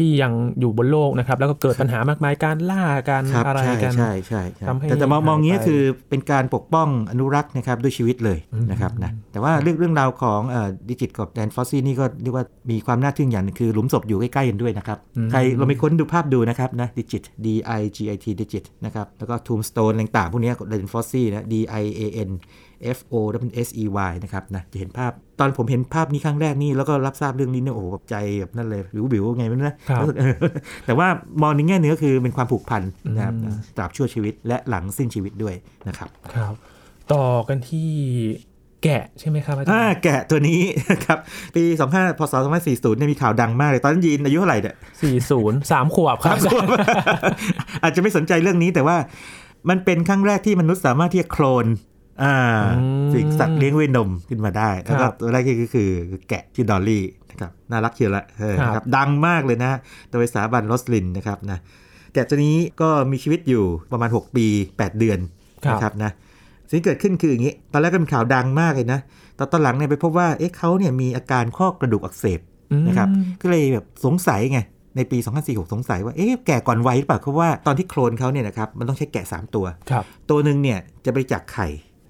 [0.00, 10.40] ที่ยังอยู่บนโลกนะครับ แล้วก็เกิดปัญหามากมายการล่าการครับอะไรใช่กันใช่ใช่ใช่ทำให้แต่แต่มองมองอย่างนี้หายไปคือเป็นการปกป้องอนุรักษ์นะครับด้วยชีวิตเลยอืมนะครับนะแต่ว่าเรื่องเรื่องราวของ
[10.90, 14.98] ดิจิตกับไดแอนฟอสซีนี่ก็เรียกว่ามีความน่าทึ่งอย่างหนึ่งคือหลุมศพอยู่ใกล้ ๆ กันด้วยนะครับ
[15.30, 17.46] ใครเราไปค้นดูภาพดูนะครับนะดิจิต D
[17.78, 22.30] I G I T ดิจิตนะครับแล้วก็ tombstone ต่างๆพวกเนี้ยไดแอนฟอสซีนะ D I A N
[22.96, 23.14] F O
[23.48, 30.34] W S E Y นะครับนะจะเห็นภาพ ตอนผมเห็นภาพนี้ครั้งแรกนี่แล้วก็รับทราบเรื่องนี้เนี่ยโอ้โหใจแบบนั่นเลยวิววิวไงไม่รู้นะครับรู้สึกเออ
[30.86, 31.06] แต่ว่า
[31.42, 32.82] มองในแง่หนึงก็คือเป็นความผูกพัน
[33.16, 35.54] นะครับอืมนะตราบชั่วชีวิตและหลังสิ้นชีวิตด้วย
[35.88, 36.54] นะครับครับ
[37.12, 37.90] ต่อกันที่
[38.84, 40.60] แกะใช่ไหมครับอาจารอ่าย์แกะตัวนี้
[40.92, 41.18] นะครับ
[41.54, 46.68] ปี 25พศ2540เนี่ยมีข่าวดังมากเลย ตอนนั้นยีนอายุเท่าไหร่เนี่ยสี่ศูนย์สามขวบครับอาจารย์
[47.82, 48.96] อาจจะไม่สนใจเรื่องนี้แต่ว่า
[49.68, 51.66] มันเป็นครั้งแรกที่มนุษย์สามารถที่จะโคลน
[52.22, 52.34] อ่า
[52.78, 59.72] อืมสิ่งสัตว์เลี้ยงลูกด้วยนมขึ้นมาได้แล้วคก็รับตัวแรกก็คือคือแกะที่ดอลลี่นะครับน่ารักเชียวละเออครับนะครับดังมากเลยนะ
[60.12, 61.58] โดยสถาบันโรสลินนะครับนะ
[62.12, 65.18] แกะตัวนี้ก็มีชีวิตอยู่ประมาณ 6 ปี 8 เดือน
[65.64, 66.10] ครับนะครับนะ
[66.68, 69.00] สิ่งที่เกิดขึ้นคืออย่างนี้ ตอนแรกก็เป็นข่าวดังมากเลยนะ
[69.38, 72.40] ตอนตอนหลังเนี่ยไปพบว่าเอ๊ะเขาเนี่ยมีอาการข้อกระดูกอักเสบ
[72.86, 74.58] นะครับอืมก็เลยแบบสงสัยไง
[74.96, 81.68] ในปี2046 สงสัยว่าเอ๊ะแก่ก่อนวัยหรือเปล่าเพราะว่าตอนที่โคลนเขาเนี่ยนะครับมันต้องใช้แกะ 3 ตัวครับตัวหนึ่งเนี่ยจะบริจาคไข่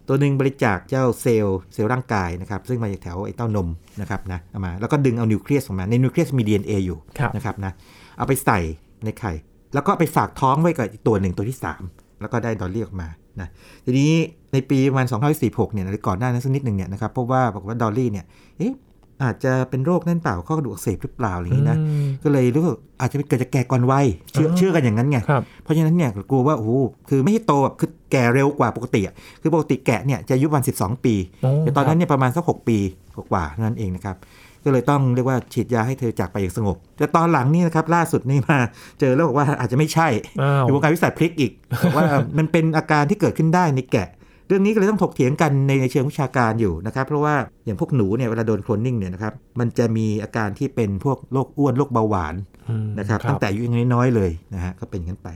[0.09, 3.69] ตัวหนึ่งบริจาคเจ้าเซลล์เซลล์ร่างกายนะครับซึ่งมาจากแถวไอ้เต้านม
[4.01, 7.73] นะครับนะเอามาแล้วก็ดึงเอานิวเคลียสออกมาในนิวเคลียสมี DNA อยู่ครับนะครับนะ
[8.19, 8.59] เอาไปใส่
[9.05, 9.33] ในไข่
[9.75, 11.59] แล้วก็ไปฝากท้องไว้กับอีกตัวหนึ่งตัวที่
[11.89, 13.09] 3 แล้วก็ได้ดอลลี่ออกมา
[13.41, 13.49] นะ
[13.85, 14.13] ทีนี้
[14.53, 15.07] ในปีประมาณ
[15.41, 18.25] 2546เนี่ยหรือก่อนหน้านั้นสักนิดหนึ่งเนี่ยนะครับพบว่าบอกว่าดอลลี่เนี่ย
[18.59, 18.73] เอ๊ะ
[19.25, 26.71] อาจจะเป็นโรคนั่นเปล่าข้อกระดูกอักเสบหรือเปล่าอะไรอย่างนี้นะอืมก็เลยรู้ว่าอาจจะเกิดจากแก่ก่อนวัยเชื่ออ๋อเชื่อกันอย่างนั้นไงครับเพราะฉะนั้นเนี่ยกลัวว่าโอ้โห
[27.09, 32.79] คือไม่ใช่โตแบบคือแก่เร็วกว่าปกติอะคือปกติแกะเนี่ยจะอายุประมาณ12 ปีโอ้แต่ตอนนั้นครับเนี่ยประมาณสัก6ปี
[33.33, 34.17] กว่าๆเท่านั้นเองนะครับ
[34.65, 38.59] ก็เลยต้องเรียกว่าฉีดยาให้เธอจากไปอย่างสงบ แต่ตอนหลังนี่นะครับล่าสุดนี่มา
[39.01, 40.09] เจอแล้วบอกว่าอาจจะไม่ใช่
[40.43, 41.53] อ้าวอยู่วงการวิสัยพลิกอีก
[41.85, 42.05] บอกว่า
[42.39, 44.09] มันเป็นอาการที่เกิดขึ้นได้ในแกะ
[44.47, 47.35] เรื่องนี้ก็เลยต้องถกเถียงกันในในเชิงวิชาการอยู่นะครับ เพราะว่า
[47.65, 52.35] อย่างพวกหนูเนี่ยเวลาโดนโคลนนิ่งเนี่ยนะครับมันจะมีอาการที่เป็นพวกโรคอ้วนโรคเบาหวาน
[52.69, 55.29] อืมนะครับตั้งแต่อายุยังน้อยๆเลยนะฮะก็เป็นอย่างนั้นไป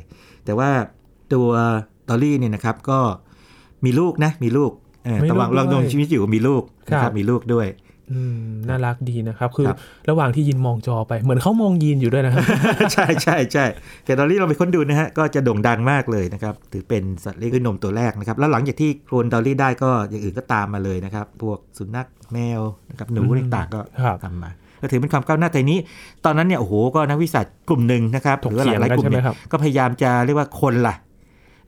[0.44, 0.70] แต่ว่า
[1.32, 1.48] ตัว
[2.08, 2.98] ดอลลี่เนี่ยนะครับก็
[3.84, 4.72] มีลูกนะมีลูก
[5.04, 7.66] เออมีลูกด้วยระลูหกว่างเราดำรงชีวิตอยู่มีลูกนะคครับมีลูกด้วย
[8.12, 9.78] อืมน่ารักดีนะครับ คือครับ
[10.10, 12.44] ระหว่างที่ยินมองจอไปเหมือนเขามองยินอยู่ด้วยนะครับ
[12.92, 13.66] ใช่ใช่ใช่
[14.04, 22.60] แต่ดอลลี่เราไปค้นดูนะฮะ ก็จะโด่งดังมากเลยนะครับ ถือเป็นสัตว์เลี้ยงด้วยนมตัวแรกนะครับ แล้วหลังจากที่โคลนดอลลี่ได้ก็อย่างอื่นก็ตามมาเลยนะครับ พวกสุนัขแมว
[22.90, 24.50] นะครับหนูอืมต่างๆก็ครับทำมา
[24.80, 25.78] ก็ถือเป็นความก้าวหน้าแต่นี้
[26.24, 30.94] ตอนนั้นเนี่ยโอ้โหก็นักวิสัชกลุ่มหนึ่งนะครับถกหรือว่าเถียงหลายกัๆนกลุ่มใช่ไหมเนี่ยครับก็พยายามจะเรียกว่าคนล่ะ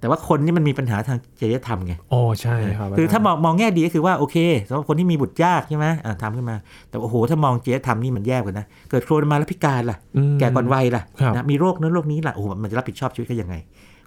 [0.00, 4.36] แต่ว่าคนนี่มันมีปัญหาทางจริยธรรมไงอ๋อใช่ครับคือถ้ามจรย์องมองแง่ดีก็คือว่าโอเค
[4.68, 6.56] สำหรับคนที่มีบุตรยากใช่ไหมอ่าทำขึ้นมา
[6.90, 9.96] แต่ว่าโอ้โหถ้ามองจริยธรรมนี่มันแย่กว่านะ เกิดโครนมาแล้วพิการล่ะ
[10.32, 13.56] มแก่ก่อนวัยล่ะครับนะมีโรคนั้นโรคนี้ล่ะโอ้โหมันจะรับผิดชอบชีวิตเขายังไง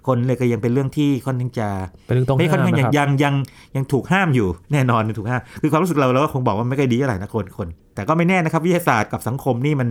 [0.06, 1.68] คนเลยก็ยังเป็นเรื่องที่ค่อนข้างจะ
[2.06, 3.34] เป็นเรื่องต้องไม่ค่อนห้ามข้างนะยังครับยังยัง
[3.76, 9.88] ยังถูกห้ามอยู่แน่นอนถูกห้ามคือความรู้สึกเราเราก็คงบอกว่าไม่ค่อยดีอะไรนะคนคนแต่ก็ไม่แน่นะครับวิทยาศาสตร์กับสังคมนี่มัน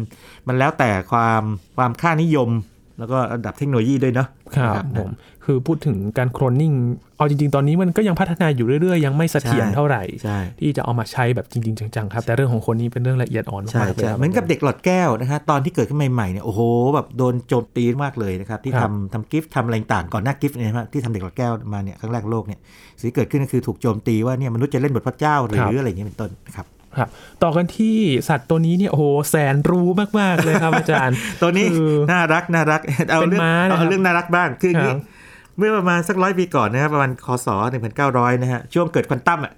[0.47, 1.43] มันแล้วแต่ความ
[1.77, 2.49] ความค่านิยม
[2.99, 5.09] แล้วก็ระดับเทคโนโลยีด้วยเนาะครับนะผม
[5.45, 6.71] คือพูดถึงการโคลนนิ่ง
[7.17, 16.61] เอาจริง ๆ ตอนนี้มันก็ยังพัฒนาอยู่เรื่อย ๆ ยังไม่เสถียรใช่เท่าไหร่ใช่ที่จะเอามาใช้แบบจริง ๆ จังๆครับ แต่เรื่องของคนนี้เป็นเรื่องละเอียดอ่อนใช่มากๆเลยใช่ครับเหมือนกับเด็กหลอดแก้วนะฮะตอนที่เกิดขึ้นใหม่ๆเนี่ยโอ้โห
[16.95, 22.59] แบบโดนโจมตีมากเลยนะครับที่ครัทำบทำกิฟต์ทำอะไรต่างก่อนหน้ากิฟต์เนี่ยนะฮะที่ทำเด็กหลอดแก้วมาเนี่ยครั้งแรกในโลกเนี่ย
[22.99, 26.65] สิ่งที่เกิดขึ้นก็คือถูกโจมตีว่าเนี่ยมนุษย์จะเล่นบทพระเจ้าหรืออะไรอย่างเงี้ยเป็นต้นนะครับ
[26.97, 27.09] ครับ
[27.43, 27.97] ต่อกันที่
[28.29, 29.87] สัตว์ตัวนี้เนี่ยโอ้โหแสนรู้
[30.19, 35.01] มากๆเลยครับอาจารย์ ตัวนี้คือน่ารักน่ารักเอาเป็นเรื่องม้านะครับเอาเรื่องน่ารักบ้างคืออย่างนี้ครับ
[35.57, 37.47] เมื่อประมาณสักร้อยปีก่อนนะครับประมาณคศ
[37.95, 39.53] 1900 นะฮะ ช่วงเกิดควอนตัมอะ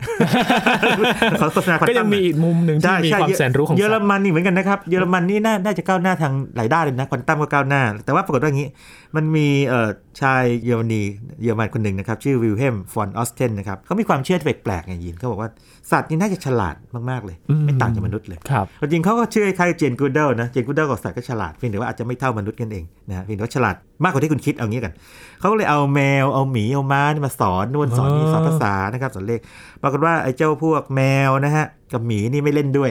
[1.42, 8.68] ขอโฆษณาควอนตัมก็ยังมีอีกมุมหนึ่งที่ใช่มีใช่ความแสนรู้ของเยอรสัตว์มันนี่เหมือนกันนะครับ เยอรมันนี่น่าน่าจะก้าวหน้าทางหลายด้านเลยนะควอนตัมก็ก้าวหน้า แต่ว่าปรากฏว่าอย่างนี้
[9.16, 9.90] มันมีเอ่อ
[10.22, 11.02] ชายเยอรมนี
[11.42, 15.50] เยอรมันคนหนึ่งนะครับ ชื่อวิลเฮมฟอนออสเทนนะครับเขามีความเชื่อที่แปลกๆไงยินเขาบอกว่า
[15.92, 16.76] สัตว์นี่น่าจะฉลาด
[17.10, 24.94] มากๆเลย ไม่ต่างจากมนุษย์เลยครับจริงๆเขาก็เชื่อคล้ายๆเจนกูดดอลล์นะเจนกูดดอลล์กับสัตว์ก็ฉลาดเพียงแต่ว่าอาจจะไม่เท่ามนุษย์กันเองนะฮะเพียงแต่ว่าฉลาดมากกว่าที่คุณคิดเอางี้กัน
[25.40, 29.40] เขาก็เลยเอาแมวเอาหมีเอาม้านี่มาสอนนู่นสอนนี่อ๋อสอนภาษานะครับสอนเลข
[29.82, 32.90] ปรากฏว่าไอ้เจ้าพวกแมวนะฮะกับหมีนี่ไม่เล่นด้วย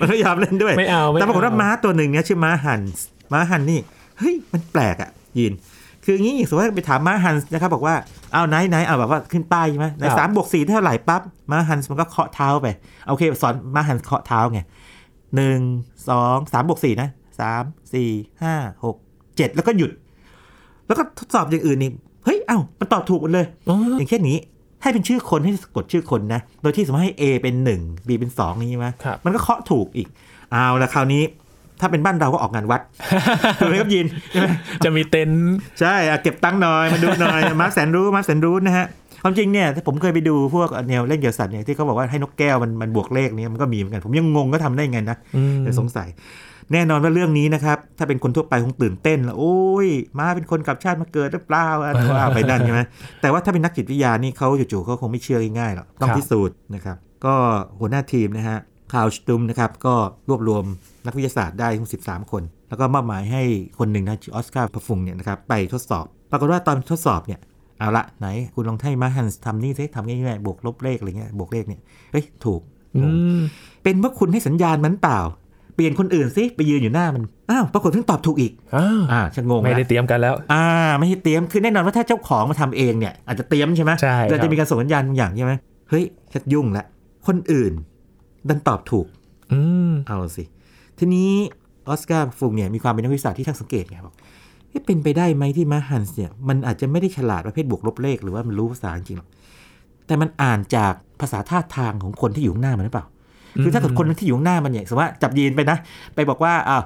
[0.00, 3.80] มันไม่ยอมเล่นด้วยไม่เอาไม่แต่ปรากฏว่าเอม้าตัวหนึ่งเนี่ยชื่อม้าฮันส์ม้าฮันนี่
[4.20, 5.52] เฮ้ยมันแปลกอะ่ะยิน
[6.04, 7.94] คืองี้สมมติว่าไปถามม้าฮันส์นะครับบอกว่า
[8.32, 12.68] เอาไหนไหนเอาแบบว่าขึ้นป้ายใช่ไหมในครับสามบวกสี่เท่าไหร่ปั๊บม้าฮันส์มันก็เคาะเท้าไป
[13.08, 14.60] โอเคสอนม้าฮันส์เคาะเท้าไง
[15.36, 15.60] หนึ่ง
[16.08, 17.08] สองสามบวกสี่นะ
[17.40, 17.62] สาม
[17.94, 18.10] สี่
[18.42, 18.54] ห้า
[18.84, 18.96] หก
[19.36, 19.90] เจ็ดแล้วก็หยุด
[20.86, 21.92] แล้วก็ทดสอบอย่างอื่นอีก
[22.24, 24.38] เฮ้ยเอ้ามันตอบถูกหมดเลยอ๋ออย่างเช่นนี้
[24.82, 30.08] ให้เป็นชื่อคนให้สะกดชื่อคนนะ โดยที่สมมติให้ A เป็น 1 B เป็น2นี้ใช่ไหมครับมันก็เคาะถูกอีก
[30.52, 31.22] เอาละคราวนี้
[31.80, 32.80] ถ้าเป็นบ้านเราก็ออกงานวัด
[33.58, 34.46] ถูกไหมครับยินใช่ไหม
[34.84, 38.86] จะมีเต็นท์ใช่อะเก็บตังค์หน่อยมาดูหน่อยมาร์คแสนรู้มาร์คแสนรู้นะฮะ
[39.22, 46.08] ความจริงเนี่ยผมเคยไปดูพวกแนวเล่นเกี่ยวกับสัตว์เนี่ยที่เขาบอกว่าให้นกแก้วมันมันบวกเลขเนี่ยมันก็มีเหมือนกันผมยังงงก็ทำได้ไงนะอืมแต่สงสัย
[46.72, 49.88] แน่นอนว่าเรื่องนี้นะครับ ถ้าเป็นคนทั่วไปคงตื่นเต้นแล้วโอ้ย
[50.18, 52.80] มาเป็นคนกลับชาติมาเกิดหรือเปล่าอะว่าไปนั่นใช่ไหม
[53.20, 57.34] แต่ว่าถ้าเป็นนักจิตวิทยานี่เขาจู่ๆเขาคงไม่เชื่อง่ายๆหรอกต้องครับพิสูจน์นะครับก็
[57.78, 58.58] หัวหน้าทีมนะฮะ
[58.92, 59.94] คาวสตุมนะครับก็
[60.28, 60.64] รวบรวม
[61.06, 63.42] นักวิทยาศาสตร์ได้ทั้ง 13 คน แล้วก็มอบหมายให้
[63.78, 67.40] คนหนึ่งนะชื่อออสการ์พฟุงเนี่ยนะครับไปทดสอบ ปรากฏว่าตอนทดสอบเนี่ย
[67.78, 71.80] เอาละไหนคุณลองให้มาฮันส์ทำนี่สิทำง่ายๆบวกลบเลขอะไรเงี้ยบวกเลขเนี่ย
[72.12, 72.60] เฮ้ยถูก
[72.96, 73.00] อื
[73.38, 73.40] ม
[73.82, 75.20] เป็นว่าคุณให้สัญญาณมันเปล่า
[75.74, 80.64] เปลี่ยนคนอื่นสิไปยืนอยู่หน้ามันอ้าวปรากฏเพิ่งตอบถูกอีกอ้าวอ่าชะงงไม่ละได้เตรียมกันแล้ว อ่า
[80.98, 85.52] ไม่ใช่เตรียมคือแน่นอนว่าถ้าเจ้าของมาทำเองเนี่ยอาจจะเตรียมใช่ไหมใช่เราครัจะบมีการส่งสัญญาณบางอย่างใช่ไหม
[85.90, 86.84] เฮ้ยชักยุ่งละ
[87.26, 87.72] คนอื่น
[88.48, 89.06] ดันตอบถูก
[89.52, 90.44] อืมเอาสิ
[90.98, 91.30] ทีนี้
[91.88, 94.14] ออสการ์ฟุงเนี่ยมีความเป็นนักวิทยาศาสตร์ที่ช่างสังเกตไงบอก
[94.68, 99.28] เอ๊ะเป็นไปได้ไหมที่มาฮันส์เนี่ยมันอาจจะไม่ได้ฉลาดประเภทบวกลบเลขหรือว่ามันรู้ภาษาจริงๆหรอก
[100.06, 103.06] แต่มันอ่านจากภาษาท่าทางของคนที่อยู่ข้างหน้ามันหรือเปล่า
[103.62, 105.78] คือถ้าเกิดคนที่อยู่ข้างหน้ามันเนี่ยสมมติว่าจับยีนไปนะ
[106.14, 106.82] ไปบอกว่าอ้าว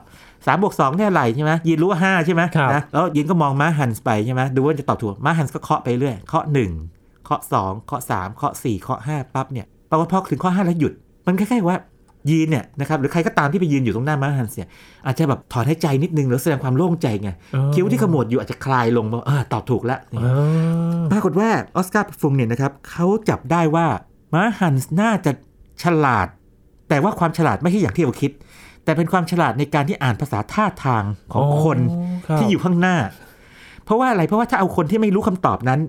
[0.47, 6.71] สามบวกสองเนี่ยอะไรใช่ไหมยีนรู้ว่าห้าใช่ไหมครับนะแล้วยีนก็มองม้าฮันส์ไปใช่ไหมดูว่าจะตอบถูกม้าฮันส์ก็เคาะไปเรื่อยเคาะหนึ่ง
[7.25, 10.93] เคาะสองเคาะสามเคาะสี่เคาะห้าปั๊บเนี่ยปรากฏพอถึงข้อห้าแล้วหยุด
[11.27, 11.79] มันคล้ายๆว่า
[12.31, 14.69] ยีนเนี่ยนะครับหรือใครก็ตามที่ไปยืนอยู่ตรงหน้าม้าฮันส์เนี่ย
[15.07, 20.25] อาจจะแบบถอนหายใจนิดนึงหรือแสดงความโล่งใจไงอ๋อคิ้วที่ขมวดอยู่อาจจะคลายลงว่าเออตอบถูกแล้วอ๋อ
[21.13, 23.87] ปรากฏว่าออสการ์ฟุงเนี่ยนะครับเขาจับได้ว่า
[24.35, 25.33] ม้าฮันส์น่าจะ
[25.83, 26.27] ฉลาด
[26.89, 28.31] แต่ว่าความฉลาดไม่ใช่อย่างที่เราคิด
[28.85, 31.79] แต่เป็นความฉลาดในการที่อ่านภาษาท่าทางของคน
[32.27, 32.97] ครับที่อยู่ข้างหน้า
[33.85, 35.81] เพราะว่าอะไรเพราะว่าถ้าเอาคนที่ไม่รู้คำตอบนั้น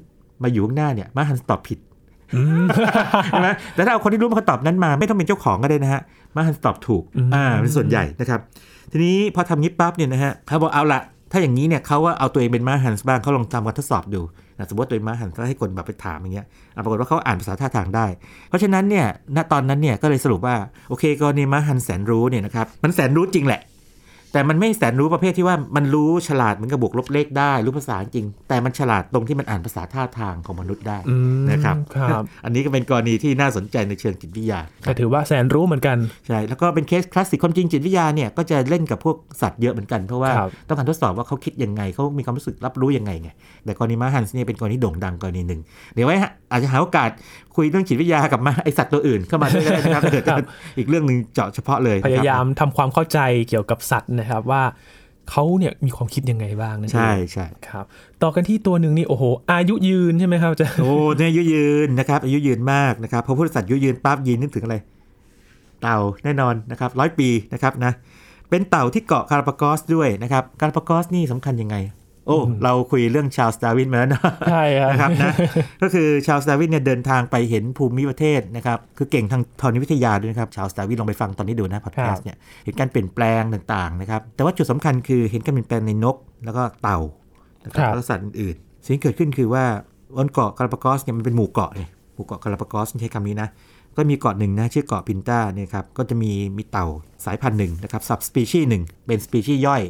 [0.43, 1.94] มาอยู่ข้างหน้าเนี่ยม้าฮันส์ตอบผิดอืม
[3.31, 6.01] ใช่ไหมแต่ถ้าเอาคนที่รู้คำตอบนั้นมาไม่ต้องเป็นเจ้าของก็ได้นะฮะ
[6.35, 8.39] ม้าฮันส์ตอบถูกอืมอ่าเป็นส่วนใหญ่นะครับ
[8.91, 14.21] ทีนี้พอทำงี้ปั๊บเนี่ยนะฮะเขาบอกเอาละถ้าอย่างนี้เนี่ยเขาว่าเอาตัวเองเป็นม้าฮันส์บ้างเขาลองทำการทดสอบดู
[14.57, 18.05] นะสมมติว่าตัวเองม้าฮันส์ก็ให้คนแบบไปถามอย่างเงี้ยอะปรากฏว่าเขาอ่านภาษาท่าทางได้
[18.49, 20.55] เพราะฉะนั้นเนี่ยณตอนนั้นเนี่ยก็เลยสรุปว่า
[20.89, 23.61] โอเคกรณีม้าฮันส์แสนรู้เนี่ยนะครับมันแสนรู้จริงแหละ
[24.35, 43.29] แต่มันไม่แสนรู้ประเภทที่ว่ามันรู้ฉลาดเหมือนกับบวกลบเลขได้ รู้ภาษาจริง แต่มันฉลาดตรงที่มันอ่านภาษาท่าทางของมนุษย์ได้อืมนะครับครับ อันนี้ก็เป็นกรณีที่น่าสนใจในเชิงจิตวิทยาแต่ถือว่าแสนรู้เหมือนกันใช่แล้วก็เป็นเคสคลาสสิกความจริงจิตวิทยาเนี่ยก็จะเล่นกับพวกสัตว์เยอะเหมือนกันเพราะว่าครับต้องการทดสอบว่าเขาคิดยังไงเขามีความรู้สึกรับรู้ยังไงไง
[43.65, 45.61] แต่กรณีม้าฮันส์เนี่ยเป็นกรณีโด่งดังกรณีหนึ่ง
[45.93, 47.09] เดี๋ยวไว้ฮะอาจจะหาโอกาส
[47.55, 50.23] คุยเรื่องจิตวิทยากับมาไอสัตว์ตัวอื่นเข้ามาด้วยก็ได้นะครับเกิด
[50.77, 54.63] อีกเรื่องหนึ่งเจาะเฉพาะเลยพนะครับยายามทำความเข้าใจเกี่ยวกับสัตว์นะครับว่า
[55.29, 57.85] เขาเนี่ยมีความคิดยังไงบ้างนั่นเองใช่ใช่ครับ
[58.23, 64.75] ต่อกันที่ตัวหนึ่งนี่โอ้โห อายุยืนใช่ไหมครับอาจารย์โอ้เนี่ยอายุยืนนะครับ อายุยืนมากนะครับพอพูดสัตว์อายุยืนปั๊บยีนนึกถึงอะไร
[65.81, 67.91] เต่าแน่นอนนะครับร้อยปีนะครับนะ
[68.49, 71.75] เป็นเต่าที่เกาะคาราปากอสด้วยนะครับคาราปากอสนี่สำคัญยังไง
[72.27, 75.33] โอ้เราคุยเรื่องชาลส์ ดาร์วินมาแล้วนะใช่ครับนะครับนะ
[75.81, 86.99] ก็คือชาลส์ ดาร์วินเนี่ยเดินทางไปเห็นภูมิประเทศนะครับคือเก่งทางธรณีวิทยาด้วยนะครับชาลส์ ดาร์วินลองไปฟังตอนนี้ดูนะพอดแคสต์เนี่ยเห็นการเปลี่ยนแปลงต่างๆนะครับแต่ว่าจุดสำคัญคือเห็นการเปลี่ยนแปลงในนก แล้วก็เต่า
[87.63, 89.63] นะครับครับแล้วก็สัตว์อื่นๆสิ่งที่เกิดขึ้นคือว่า
[90.17, 93.49] บนเกาะกาลาปากอสเนี่ยมันเป็นหมู่เกาะเลยหมู่เกาะกาลาปากอสใช้คำนี้นะ
[93.97, 96.85] ก็มีเกาะหนึ่งนะชื่อเกาะพินต้าเนี่ยครับก็จะมีมีเต่า
[97.25, 99.81] สายพันธุ์หนึ่งนะครับ subspecies หนึ่งเป็นสปีชีส์ย่อย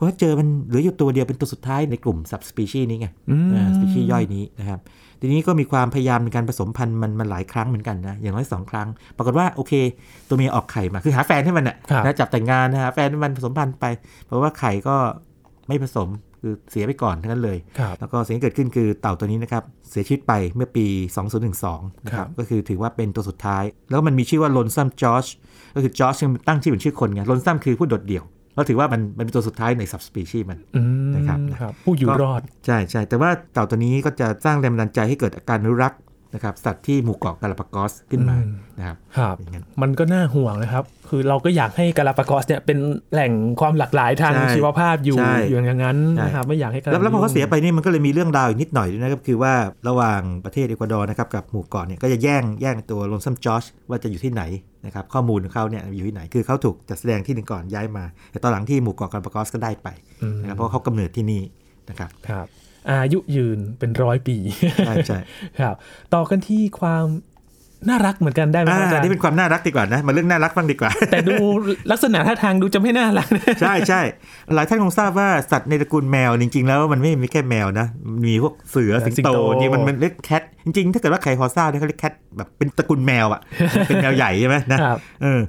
[0.00, 4.80] เพราะว่าเจอมันเหลืออยู่ตัวเดียวเป็นตัวสุดท้ายในกลุ่ม sub species นี้ไงอืมสปีชีส์ย่อยนี้นะครับ
[5.20, 9.72] ทีนี้ก็มีความพยายามในการผสมพันธุ์มันมันหลายครั้งเหมือนกันนะ อย่างน้อยสองครั้ง ปรากฏว่าโอเค
[10.28, 13.84] ตัวเมียออกไข่มา คือหาแฟนให้มันน่ะครับนะจับแต่งงานนะฮะแฟนให้มันผสมพันธุ์ไป
[14.26, 14.96] เพราะว่าไข่ก็
[15.68, 16.08] ไม่ผสม
[16.42, 20.86] คือเสียไปก่อนทั้งนั้นเลยครับแล้วก็สิ่งที่เกิดขึ้นคือเต่าตัวนี้นะครับ เสียชีวิตไปเมื่อปี
[21.46, 25.26] 2012 นะคครัรับบก็คือถือว่าเป็นตัวสุดท้าย แล้วมันมีชื่อว่าลอนซัมจอช
[25.74, 26.16] ก็คือจอร์จ
[26.48, 35.98] ตั้งชื่อเป็นชื่อคนไง lonesome คือผู้โดดเดี่ยว เราถือว่ามันมันเป็นตัวสุดท้ายใน subspecies มันอืมนะครับครับผู้อยู่รอด ใช่ใช่แต่ว่าเต่าตัวนี้ก็จะสร้างแรงบันดาลใจให้เกิดการอนุรักษ์
[36.34, 42.78] นะครับสัตว์ที่หมู่เกาะกาลาปากอสขึ้นมาอืมนะครับครับอย่างนั้นมันก็น่าห่วงนะครับ คือเราก็อยากให้กาลาปากอสเนี่ยเป็น
[43.12, 49.52] แหล่งความหลากหลายทางใช่ชีวภาพอยู่ใช่อย่างนั้นใช่นะครับไม่อยากให้กาแล้วแล้วพอเขายุ่งเสียไปนี่มันก็เลยมีเรื่องราวอีกนิดหน่อยด้วยนะครับคือว่า
[49.88, 54.42] ระหว่างประเทศเอกวาดอร์นะครับกับหมู่เกาะเนี่ยก็จะแย่งแย่งตัว Lonesome George ว่าจะอยู่ที่ไหน
[54.86, 59.88] นะครับข้อมูลของเขาเนี่ยอยู่ที่ไหนคือเขาถูกจัดแสดงที่หนึ่งก่อนย้ายมา แต่ตอนหลังที่หมู่เกาะกาลาปากอสก็ได้ไป
[60.22, 61.42] อืมนะครับเพราะเขากำเนิดที่นี่
[61.90, 62.46] นะครับครับ
[62.88, 64.36] อายุยืนเป็นร้อยปี
[64.86, 65.18] ใช่ใช่
[65.60, 65.74] ครับ
[66.14, 67.04] ต่อกันที่ความ
[67.88, 71.34] น่ารักเหมือนกันได้ไหมอ่าครับอาจารนี่ย์เป็นความน่ารักดีกว่านะมาเรื่องน่ารักบ้างดีกว่า แต่ดู
[71.90, 74.00] ลักษณะท่าทางดูจะไม่น่ารักนะใช่ใช่
[74.54, 83.40] หลายท่านคงทราบว่าสัตว์ในตระกูลแมวจริง ๆ แล้วมันไม่มีแค่แมวนะมันมีพวกเสือสิงโตนี่มันมันเรียกแคทจริงๆ ถ้าเกิดว่าใครพอทราบเนี่ยเขาเรียกแคทแบบเป็นตระกูลแมวอะ
[83.88, 85.40] เป็นแมวใหญ่ใช่ไหมนะครับเออ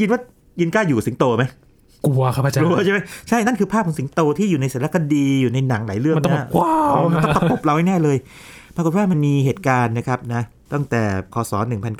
[0.00, 0.20] ยินว่า
[0.60, 1.44] ยินกล้าอยู่สิงโตไหม
[2.06, 8.16] กลัวครับอาจารย์รู้ใช่ไหมใช่นั่นคือภาพของสิงโตที่อยู่ในสารคดีอยู่ในหนังหลายเรื่องมันต้องนะแบบว้าวมันต้องตะปบเราแน่เลย
[8.76, 11.02] ปรากฏว่ามันมีเหตุการณ์นะครับนะตั้งแต่
[11.34, 11.52] คศ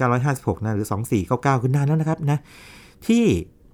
[0.09, 0.87] 1956นะหรือ
[1.25, 2.39] 2499ขึ้นนานแล้วนะครับนะ
[3.07, 3.25] ที่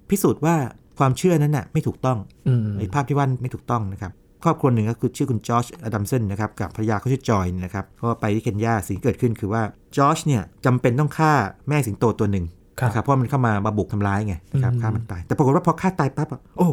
[0.09, 0.55] พิสูจน์ว่า
[0.99, 2.17] ความเชื่อนั้นน่ะไม่ถูกต้อง
[2.47, 4.11] อืมไอ้ภาพที่ว่าไม่ถูกต้องนะครับ
[4.43, 9.61] ครอบครัวหนึ่งก็คือชื่อคุณจอร์จอดัมสันนะครับกับภรรยาเขาชื่อจอยเนี่ยนะครับก็ไปที่เคนยาสิ่งที่เกิดขึ้นคือว่า
[9.95, 11.33] จอร์จเนี่ยจำเป็นต้องฆ่า
[11.69, 16.67] แม่สิงโตตัวหนึ่งครับ นะครับเพราะมันเข้ามามาบุกทำร้ายไงนะครับอืมฆ่ามันตาย แต่ปรากฏว่าพอฆ่าตายปั๊บอะโอ้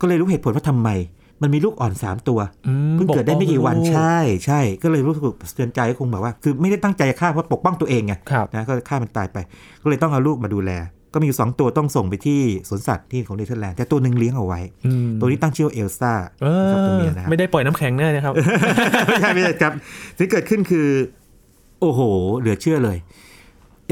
[0.00, 0.90] ก็เลยรู้เหตุผลว่าทำไม
[1.42, 9.38] มันมีลูกอ่อน 3 ตัวอืมเพิ่งเกิดได้ไม่กี่วันปป้องลูใช่ใช่ ก็เลยรู้สึกสะเตือนใจก็คงแบบว่า คือไม่ได้ตั้งใจจะฆ่าเพราะปกป้องตัวเองไงครับนะก็ฆ่ามันตายไป
[9.82, 10.72] ก็เลยต้องเอาลูกมาดูแล
[11.14, 18.34] ก็มีอยู่สองตัวต้องส่งไปที่สวนสัตว์ที่ของเนเธอร์แลนด์แต่ตัวหนึ่งเลี้ยงเอาไว้อืมตัวนี้ตั้งชื่อว่าเอลซ่าเอนะครับตัวอเมียนะครับไม่ได้ปล่อยน้ำแข็งแน่นะครับ
[19.06, 19.72] ไม่ใช่ไม่ใช่ครับ
[20.18, 20.88] สิ่งที่เกิดขึ้นคือ
[21.80, 22.00] โอ้โห
[22.38, 23.21] เหลือเชื่อเลยเอ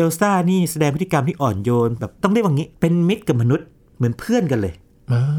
[0.06, 4.74] ลซ่านี่แสดงพฤติกรรมที่อ่อนโยนแบบต้องเรียกว่างี้ เป็นมิตรกับมนุษย์เหมือนเพื่อนกันเลย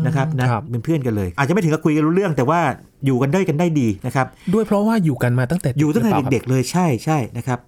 [0.05, 2.59] นะครับนะครับเป็นเพื่อนกันเลย อาจจะไม่ถึงกับคุยกันรู้เรื่องแต่ว่า
[3.05, 7.59] อยู่กันได้กันได้ดีนะครับ ด้วยเพราะว่าอยู่กันมาตั้งแต่อยู่ตั้งแต่หรือเปล่าครับเด็กๆเลยใช่ใช่นะครับ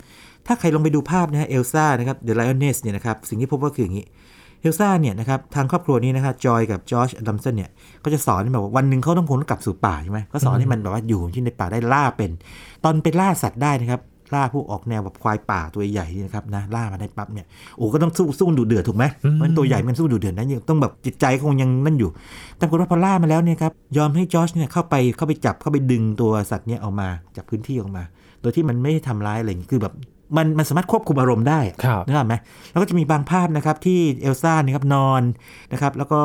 [0.47, 4.05] ถ้าใครลองไปดูภาพนะฮะเอลซ่านะครับ the lioness เนี่ยนะครับสิ่งที่พบก็คืออย่างนี้
[4.61, 7.69] เอลซ่าเนี่ยนะครับทางครอบครัวนี้นะครับจอยกับจอร์จอดัมสันเนี่ย
[8.03, 12.31] ก็จะสอนแบบว่าวันหนึ่งเขาต้องคงต้องกลับสู่ป่าใช่ไหมก็สอนให้มันแบบว่าอยู่ที่ในป่าได้ล่าเป็น
[12.83, 14.01] ตอนไปล่าสัตว์ได้นะครับ
[14.33, 17.45] ล่าพวกออกแนวแบบควายป่าตัวใหญ่นี่นะครับนะล่ามาได้ปั๊บเนี่ย
[17.77, 22.09] โอ้ก็ต้องสู้สู้ดูเดือดถูกไหมเพราะฉะนั้นตัวใหญ่มันสู้ดูเดือดนะยังต้องแบบจิตใจคงยังนั่นอยู่
[22.57, 28.03] แต่ปรากฏว่าพอล่ามาแล้วเนี่ยครับยอมให้จอร์จเนี่ยเข้าไปเข้าไปจับเข้าไปดึงตัวสัตว์เนี่ยออกมาจากพื้นที่ออกมา
[28.41, 29.93] โดยที่มันไม่ได้ทำร้ายอะไรอย่างงี้คือแบบ
[30.37, 32.35] มันมันสามารถควบคุมอารมณ์ได้ครับนึกออกไหม
[32.71, 35.21] แล้วก็จะมีบางภาพนะครับที่เอลซ่านะครับนอน
[35.71, 36.21] นะครับแล้วก็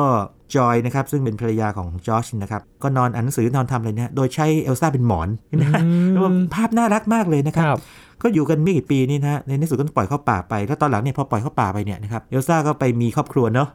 [0.55, 6.21] จอยนะครับซึ่งเป็นภรรยาของจอร์จนะครับก็นอนอ่านหนังสือนอนทำอะไรเนี่ยโดยใช้เอลซ่าเป็นหมอนนะฮะอืมแล้ว
[6.55, 7.79] ภาพน่ารักมากเลยนะคครับรับ
[8.21, 13.67] ก็อยู่กันไม่กี่ปีนี่นะฮะในที่สุดก็ปล่อยเข้าป่าไป แล้วตอนหลังเนี่ยพอปล่อยเข้าป่าไปเนี่ยนะครับเอลซ่าก็ไปมีครอบครัวเนาะ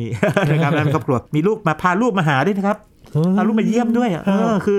[0.00, 0.06] มี
[0.52, 2.76] นะครับแล้วมีครอบครัวมีลูกมาพาลูกมาหาด้วยนะครับ
[3.36, 4.78] พาลูกมาเยี่ยมด้วยอะเออคือ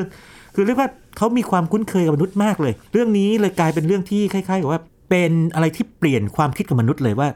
[0.56, 7.28] คือเรียกว่าเขามีความคุ้นเคยกับมนุษย์มากเลย เรื่องนี้เลยกลายเป็นเรื่องที่คล้ายๆกับว่า เป็นอะไรที่เปลี่ยนความคิดกับมนุษย์เลยว่า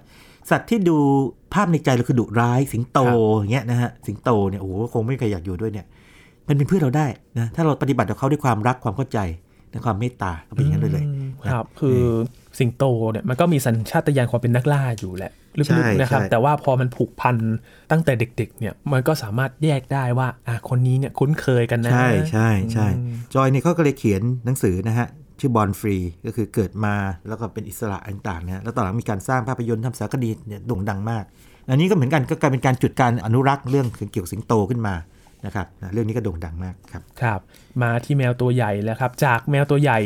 [0.49, 0.97] สัตว์ที่ดู
[1.53, 2.99] ภาพในใจเราคือดุร้ายสิงโต
[3.37, 5.85] อย่างเงี้ยนะฮะสิงโตเนี่ยโอ้โหคงไม่มีใครอยากอยู่ด้วยเนี่ย
[6.47, 7.07] มันเป็นเพื่อนเราได้
[7.39, 9.19] นะถ้าเราปฏิบัติกับเขาด้วยความรักความเข้าใจ
[9.71, 12.01] และความเมตตาก็เป็นอย่างนั้นเลยเลยอืมครับ คือ
[12.59, 17.35] สิงโตเนี่ยมันก็มีสัญชาตญาณความเป็นนักล่าอยู่แหละลึใช่กๆนะครับใช่แต่ว่าพอมันผูกพัน
[17.91, 25.07] ตั้งแต่เด็ก ๆ เนี่ยมันก็สามารถแยกได้ว่าอะคนนี้เนี่ยคุ้นเคยกันนะ ใช่ใช่ใช่อืมจอยเนี่ยเขาก็เลยเขียนหนังสือนะฮะ
[25.39, 25.95] ชื่อบอลฟรี
[26.25, 26.95] ก็คือเกิดมา
[27.27, 31.23] แล้วก็เป็นอิสระต่างๆนะฮะแล้วต่อหลังมีการสร้างภาพยนตร์ทำสารคดีเนี่ยโด่งดังมาก
[31.69, 34.95] อันนี้ก็เหมือนกันก็กลายเป็นการจุดการอนุรักษ์เรื่องเกี่ยวกับสิงโตขึ้นมา
[35.45, 37.39] นะครับนะเรื่องนี้ก็โด่งดังมากครับครับ
[37.83, 39.99] มาที่แมวตัวใหญ่แล้วครับ จากแมวตัวใหญ่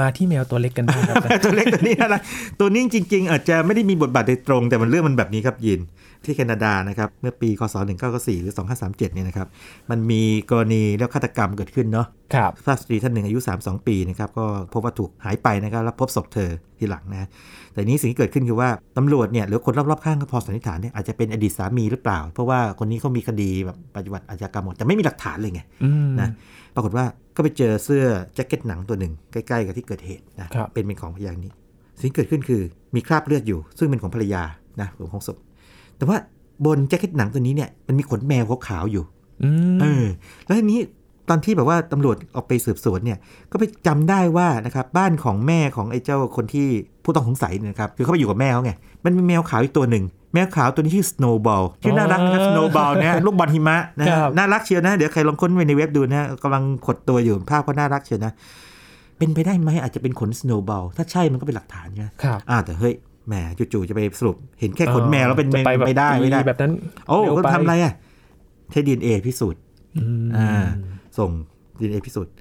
[0.00, 2.20] มาที่แมวตัวเล็กกันบ้างครับตัวเล็กตัวนี้นะ
[2.60, 5.80] ตัวนี้จริง ๆ อาจจะไม่ได้มีบทบาทโดยตรง แต่มันเรื่องมันแบบนี้ครับยิน
[6.24, 7.74] ที่แคนาดานะครับเมื่อปีคศ
[8.08, 9.48] 1994หรือ 2537เนี่ยนะครับ
[9.90, 17.28] มันมีกรณีแล้วฆาตกรรมเกิดขึ้นเนาะครับทราบสตรีท่านหนึ่งอายุ 32 ปีนะครับก็พบว่าถูกหายไปนะครับแล้วพบศพเธอทีหลังนะ
[17.76, 26.28] แต่นี้สิ่งที่เกิดขึ้นคือว่าตำรวจเนี่ยหรือคนรอบๆข้างก็พอสันนิษฐานเนี่ยอาจจะเป็นอดีตสามีหรือเปล่า เพราะว่าคนนี้เขามีคดีแบบปฏิบัติอาชญากรรมหมดแต่ไม่มีหลักฐานเลยไงอืมนะ
[26.74, 27.04] ปรากฏว่า
[27.36, 31.52] ก็ไปเจอเสื้อแจ็คเก็ตหนังตัวหนึ่งใกล้ๆกับที่เกิดเหตุนะครับเป็นเป็นของพยานนี้
[32.00, 32.62] สิ่งที่เกิดขึ้นคือ
[32.94, 34.42] มีคราบเลือดอยู่ ซึ่งเป็นของภรรยา
[34.80, 35.36] นะของศพ
[35.96, 36.16] แต่ว่า
[36.66, 39.04] บนแจ็คเก็ตหนังตัวนี้เนี่ยมันมีขนแมวขาวๆอยู่
[39.44, 40.04] อืมเออ
[40.44, 40.80] แล้วทีนี้
[41.28, 43.18] ตอนที่แบบว่าตำรวจออกไปสืบสวนเนี่ย
[43.52, 46.66] ก็ไปจำได้ว่านะครับบ้านของแม่ของไอ้เจ้าคนที่
[47.04, 48.72] ผู้ต้องสงสัยเนี่ยนะครับคือเขาไปอยู่กับแม่เขาไง
[49.04, 58.32] มันมีแมวขาวอีกตัวหนึ่งแมวขาวตัวนี้ชื่อ Snowball ชื่อน่ารักนะครับ Snowball นะลูกบอลหิมะนะฮะน่ารักเชียวนะ เดี๋ยวใครลองค้นไปในเว็บดูนะกำลังขดตัวอยู่ภาพก็น่ารักเชียวนะ
[59.18, 62.94] เป็นไปได้ไหมอาจจะเป็นขน Snowball ถ้าใช่มันก็เป็นหลักฐานใช่ไหมครับอ่าแต่เฮ้ย
[63.28, 63.34] แหม
[63.72, 66.72] จู่ๆจะไปสรุป เห็นแค่ขนแมวแล้วเป็นจะไปแบบไม่ได้ไม่ได้แบบนั้น
[67.08, 67.92] โอ้เร็วก็ปทำอะไรอะ
[68.72, 69.60] ใช้ DNA พิสูจน์
[69.96, 70.66] อืมอ่า
[71.18, 71.30] ส่ง
[71.78, 72.34] DNA พิสูจน์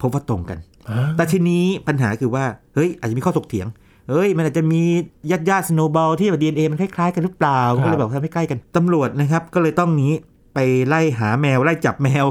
[0.00, 3.66] พบว่าตรงกันอ่าแต่ทีนี้ปัญหาคือว่า เฮ้ย อาจจะมีข้อถกเถียง
[4.10, 4.82] เฮ้ย มันอาจจะมี
[5.30, 10.12] ญาติญาติสโนบอลที่แบบ DNA มันคล้ายๆกันหรือเปล่า ก็เลยบอกว่าไม่ใกล้กัน ตำรวจนะครับ ก็เลยต้องนี้
[10.54, 12.26] ไปไล่หาแมว ไล่จับแมว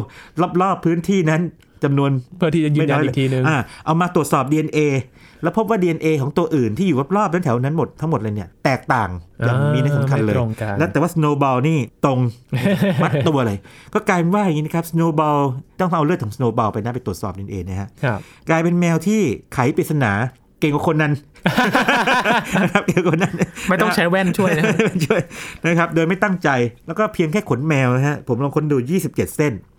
[0.62, 1.42] รอบๆพื้นที่นั้น
[1.84, 4.80] จำนวนเพื่อที่จะยืนยันอีกทีนึงอ่าเอามาตรวจสอบ DNA
[5.44, 9.10] แล้วพบว่า DNA ของตัวอื่นที่อยู่รอบๆนั้นแถวนั้นหมดทั้งหมดเลยเนี่ยแตกต่าง
[9.46, 12.20] อย่างมีนัยสำคัญเลยไม่ตรงกันและแต่ว่า Snowball นี่ตรง
[13.04, 13.58] มัดตัวเลย
[13.94, 15.40] ก็กลายเป็นว่าอย่างนี้นะครับ Snowball
[15.80, 19.22] ต้องเอาเลือดของ Snowball ไปนะไปตรวจสอบ DNA นะฮะครับกลายเป็นแมวที่
[19.54, 20.14] ไขปริศนา
[20.60, 21.14] เก่งกว่าคนนั้น
[22.62, 23.34] นะครับเก่งกว่าคนนั้น
[23.70, 24.64] ไม่ต้องใช้แว่นช่วยนะ
[25.06, 25.22] ช่วย
[25.66, 26.50] นะครับ โดยไม่ตั้งใจ
[26.88, 29.79] แล้วก็เพียงแค่ขนแมวนะฮะผมลองค้นดู 27 เส้นอื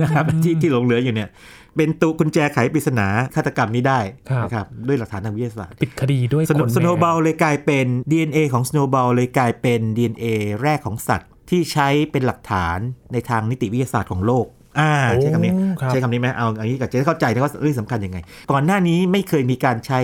[0.00, 1.28] นะครับที่ที่หลงเหลืออยู่เนี่ย
[1.76, 4.00] เป็นตุกุญแจไขปริศนาฆาตกรรมนี้ได้
[4.30, 10.26] ครับนะครับด้วยหลักฐานทางวิทยาศาสตร์ ปิดคดีด้วยสโนขนแมวสโนบอลเลยกลายเป็น DNA ของสโนบอลเลยกลายเป็น DNA
[10.62, 12.78] แรกของสัตว์ที่ใช้เป็นหลักฐาน
[13.12, 14.46] ในทางนิติวิทยาศาสตร์ของโลก
[14.80, 18.18] อ่าโอ้ใช้คำนี้ครับใช้คำนี้ไหมเอาอันนี้กับจะได้เข้าใจนะว่าเรื่องสำคัญยังไง
[18.52, 20.00] ก่อนหน้านี้ไม่เคยมีการใช้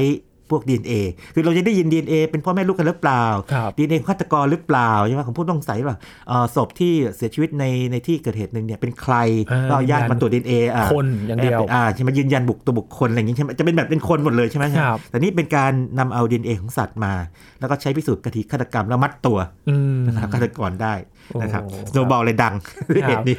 [0.50, 0.92] พวก DNA
[1.34, 9.14] คือเราจะได้ยิน DNA เป็นพ่อแม่ลูกกันหรือเปล่าครับ DNA ของฆาตกรหรือเปล่าใช่ไหมของผู้ต้องสงสัยหรือเปล่าเอ่อศพที่เสียชีวิตในในที่เกิดเหตุหนึ่งเนี่ยเป็นใคร
[9.50, 17.12] อ่าก็เอาญาติยืนยันมาตรวจ DNA อ่าคนอย่างเดียวอ่าใช่ไหมยืนยันบุคตัวบุคคลอะไรอย่างนี้ใช่ไหมจะเป็นแบบเป็นคนหมดเลยใช่ไหมครับแต่นี่เป็นการนำเอา DNA ของสัตว์มา
[17.60, 20.94] แล้วก็ใช้พิสูจน์คดีฆาตกรรมแล้วมัดตัวอืมนะครับฆาตกรได้
[21.42, 22.54] นะครับโอ้สโนบอลเลยดัง
[22.88, 23.38] ด้วยเหตุนี้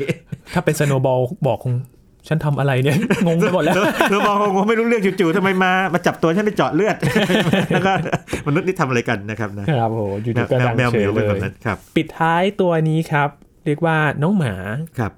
[0.54, 1.74] ถ้าเป็นสโนบอลบอกคง
[2.28, 3.76] ฉันทำอะไรเนี่ย งงไปหมดแล้ว
[4.12, 6.96] สโนบอลคงไม่รู้เรื่องจู่ๆทำไมมามาจับตัวฉันไปเจาะเลือด
[7.72, 7.92] แล้วก็
[8.48, 13.30] มนุษย์นี่ทำอะไรกันนะครับนะครับโอ้อยู่แมวๆก็ดังแมวเฉเหมียยวเป็นเลแบบยนั้นครับ ปิดท้ายตัวนี้ครับ
[13.66, 14.54] เรียกว่าน้องหมา
[15.00, 15.12] ครับ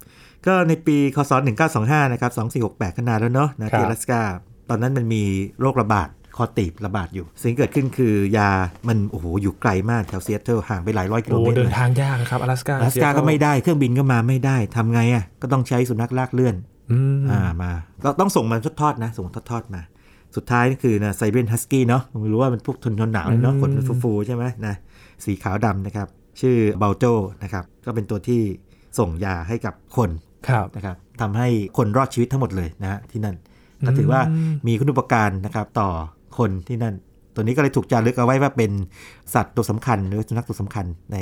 [0.45, 1.31] ก็ในปีคศ
[1.71, 2.31] 1925นะครับ
[2.75, 4.21] 2468ขนาดแล้วเนาะนะครับที่อลาสกา
[4.69, 5.23] ตอนนั้นมันมี
[5.61, 8.49] โรคระบาดคอตีบระบาดอยู่ สิ่งที่เกิดขึ้นคือยา
[8.87, 16.55] มันโอ้โหอยู่ไกลมากแถวเซียเทิลห่างไปหลายร้อยกิโลโอ้เมตรเดิเลนยทางยากนะครับอลาสกาอลาสกาก็ไม่ได้เครื่องบินก็มาไม่ได้ทำไงอะก็ต้องใช้สุนัขลากเลื่อน
[16.93, 17.71] อืมอ่ามา
[18.03, 19.81] ก็ต้องส่งมันทอดๆนะ ส่งทอดๆมา
[20.35, 24.75] สุดท้ายนี่คือนะไซเบนฮัสกี้เนาะไม่รู้ว่ามันพวกทนทนหนาวเลยเนาะขนมันฟูๆใช่ไหมนะ
[25.25, 26.07] สีขาวดำนะครับ
[26.41, 27.05] ชื่อเบลโจ
[27.43, 28.41] นะครับก็เป็นตัวที่
[28.99, 30.09] ส่งยาให้กับคน
[30.49, 33.35] ครับนะครับทำให้คนรอดชีวิตทั้งหมดเลยนะฮะที่นั่น
[33.85, 34.21] ก็ถือว่า
[34.67, 35.89] มีคุณอุปการนะครับต่อ
[36.37, 36.95] คนที่นั่น
[37.35, 38.71] ตัวนี้ก็เลยถูกจารึกเอาไว้ว่าเป็น
[39.33, 41.17] สัตว์ตัวสำคัญหรือสุนัขตัวสำคัญใน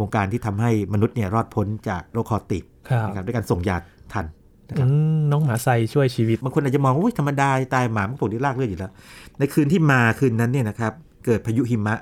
[0.00, 3.76] วงการที่ทำให้มนุษย์เนี่ยรอดพ้นจากโรคคอติบครับนะครับด้วยการส่งยา
[4.12, 4.26] ทัน
[4.74, 8.92] นะครับอืมน้องหมาไซช่วยชีวิตบางคนอาจจะมองว่าอุ๊ยธรรมดาตายหมามันปลูกที่ลากเลือดอยู่แล้ว
[9.38, 10.92] ในคืนที่มาคืนนั้นเนี่ยนะครับ
[11.24, 11.94] เกิดพายุหิมะ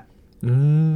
[0.45, 0.51] อื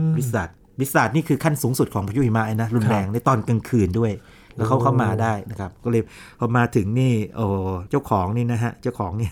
[0.07, 4.11] มวิสัทวิสัทนี่คือขั้นสูงสุดของพายุหิมะเลยนะรุนแรงในตอนกลางคืนด้วย
[4.57, 6.03] แล้วเขาโอ้เข้ามาได้นะครับ ก็เลย
[6.39, 7.47] พอมาถึงนี่โอ้
[7.89, 9.29] เจ้าของนี่นะฮะเจ้าของนี่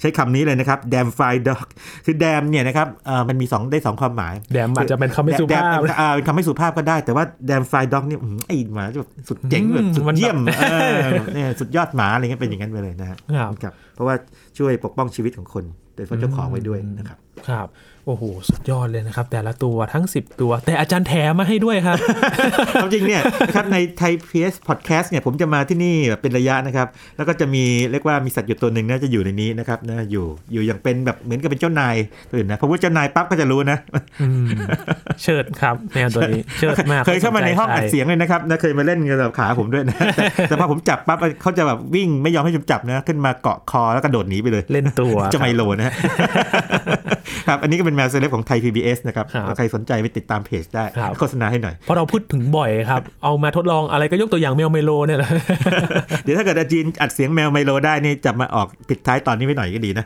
[0.00, 1.66] ใช้คำนี้เลยนะครับ damn fly dog
[2.04, 10.98] คือ damn เนี่ยนะครับเอ่อมันมีสองได้สองความหมายแดมอาจจะเป็นคำไม่สุภาพแดมอ่าเป็นคำไม่สุภาพก็ได้ แต่ว่า damn fly dog นี่อื้อหือไอ้หมาแบบสุดเจ๋งแบบสุดมันแบบเยี่ยมเออ
[11.34, 14.14] เนี่ยสุดยอดหมาอะไรเงี้ยเป็นอย่างนั้นไปเลยนะฮะครับครับ เพราะว่า
[14.58, 17.68] ช่วยปกป้องชีวิตของคนโดยเฉพาะเจ้าของไว้ด้วยนะครับ ครับ
[18.08, 21.96] โอ้โห สุดยอดเลยนะครับ แต่ละตัวทั้ง 10 ตัว แต่อาจารย์แถมมาให้ด้วยครับ
[22.82, 31.96] ความจริงเนี่ยนะครับในไทยพีบีเอสพอดแคสต์เนี่ยผมจะมาที่นี่แบบเป็นระยะนะครับ แล้วก็จะมีเรียกว่ามีสัตว์อยู่ตัวหนึ่งน่าจะอยู่ในนี้นะครับนะอยู่อยู่อย่างเป็นแบบเหมือนกับเป็นเจ้านาย
[32.32, 33.78] ตื่นนะพอพูดเจ้านายปั๊บก็จะรู้นะ
[34.22, 34.46] อืม
[35.22, 45.94] เชิดครับแมวตัวนี้เชิดมากเคยเข้ามาในห้องอัดเสียงใช่เลยนะครับนะเคยมาเล่นกับขาผมด้วยนะแต่แต่พอผมจับปั๊บเขาจะแบบวิ่งไม่ยอมให้ผมจับนะ ขึ้นมาเกาะคอแล้วกระโดดหนีไปเลย เล่นตัวเจ้าไมโลนะ
[47.48, 55.30] ครับอันนี้ก็เป็นแมวเซเลบของไทย PBS นะครับครับใครสนใจไปติดตามเพจได้ครับโฆษณาให้หน่อย เพราะเราพูดถึงบ่อยครับ เอามาทดลองอะไรก็ยกตัวอย่างแมวไมโลเนี่ยแหละ
[56.24, 60.04] เดี๋ยวถ้าเกิดอาจีนอัดเสียงแมวไมโลได้นี่จะมาออกปิดท้ายตอนนี้ไว้หน่อยก็ดีนะ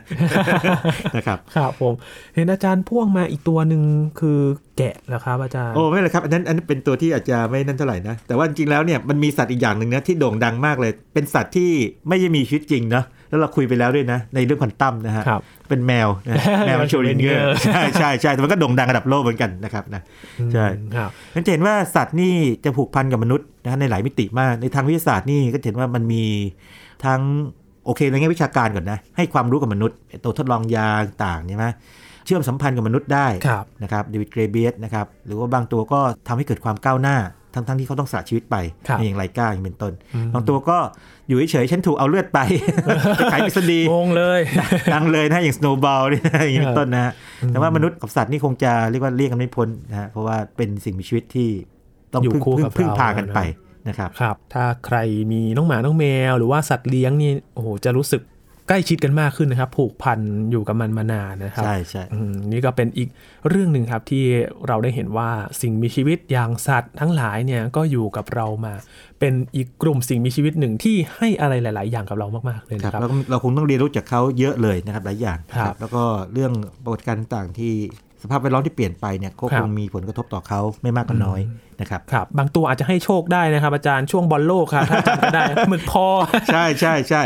[1.15, 1.93] นะครับครับผม
[2.35, 3.81] เห็นอาจารย์พ่วงมาอีกตัวหนึ่ง
[4.19, 4.39] คือ
[4.77, 11.71] แกะเหรอครับอาจารย์โอ้ไม่เลยครับอันนั้นอันนั้นเป็นตัวที่อาจจะไม่นั่นเท่าไหร่นะแต่ว่าจริงๆแล้วเนี่ยมันมีสัตว์อีกอย่างหนึ่งนะที่โด่งดังมากเลย เป็นสัตว์ที่
[12.07, 20.01] ไม่ได้มีชีวิตจริงนะ แล้วเราคุยไปแล้วด้วยนะ ในเรื่องควอนตัมนะฮะครับเป็นแมวนะแมวแมวโชลิงเกอ Schrödinger ร์ใช่ใช่ใช่แต่มันก็โด่งดังระดับโลกเหมือนกันนะครับนะ
[20.53, 20.65] ใช่
[20.95, 26.23] ครับนั่นจะเห็นว่าสัตว์นี่จะผูกพันกับมนุษย์นะในหลายมิติมากในทางวิทยาศาสตร์นี่ก็จะเห็นว่ามันมี
[27.05, 27.21] ทั้ง
[27.85, 31.65] โอเคในแง่วิชาการก่อนนะ ให้ความรู้กับมนุษย์ไอ้ตัวทดลองยาต่างๆใช่ไหม
[32.25, 37.17] เชื่อมสัมพันธ์กับมนุษย์ได้ครับนะครับเดวิดเกรเบียสนะครับหรือว่าบางตัวก็ทำให้เกิดความก้าวหน้า
[37.53, 38.55] ทั้งๆที่เขาต้องสละชีวิตไป
[38.87, 39.93] ครับอย่างไรก้าอย่างเป็นต้น
[40.33, 40.77] บางตัวก็
[41.27, 42.39] อยู่เฉยๆฉันถูกเอาเลือดไป
[43.17, 44.41] ไปขายปริศนีย์งงเลย
[44.93, 47.11] ดังเลยนะอย่าง snowball นี่นะอย่างนี้เป็นต้นนะฮะ
[47.47, 51.49] แต่ว่ามนุษย์กับสัตว์นี่คงจะเรียกว่าเรียกกันไม่พ้นนะฮะเพราะว่าเป็นสิ่งมีชีวิตที่
[52.13, 53.39] ต้องอยู่พึ่งคู่พึ่งกับพึ่งเราพากันนะไป
[53.87, 54.97] นะครับครับ ถ้าใคร
[55.31, 58.21] มีน้องหมาน้องแมว หรือว่าสัตว์เลี้ยงนี่โอ้โหจะรู้สึก
[58.71, 60.19] ใกล้ชิดกันมากขึ้นนะครับ ผูกพัน
[60.51, 63.09] อยู่กับมันมานานนะครับ ใช่ใช่อืมนี่ก็เป็นอีก
[63.49, 64.25] เรื่องหนึ่งครับที่
[64.67, 65.29] เราได้เห็นว่า
[65.61, 68.73] สิ่งมีชีวิตอย่างสัตว์ทั้งหลายเนี่ยก็อยู่กับเรามา
[69.19, 76.03] เป็นอีกกลุ่มสิ่งมีชีวิตหนึ่งที่ให้อะไรหลาย ๆ อย่างกับเรามากๆเลยครับนะครับแล้วก็เราคงต้องเรียนรู้จากเขาเยอะเลยนะครับหลายอย่างครับ แล้วก็
[76.33, 76.53] เรื่อง
[76.83, 77.73] ปรากฏการณ์ต่างๆที่
[78.23, 81.41] สภาพแวดล้อมที่เปลี่ยนไปเนี่ยก็ครัคบงมีผลกระทบต่อเขาไม่มากก็น้อย
[81.81, 86.05] นะครับครับ บางตัวอาจจะให้โชคได้นะครับอาจารย์ช่วงบอลโลกครับถ้าจำกันได้หมึกพอ
[86.53, 87.21] ใช่ใช่ใช่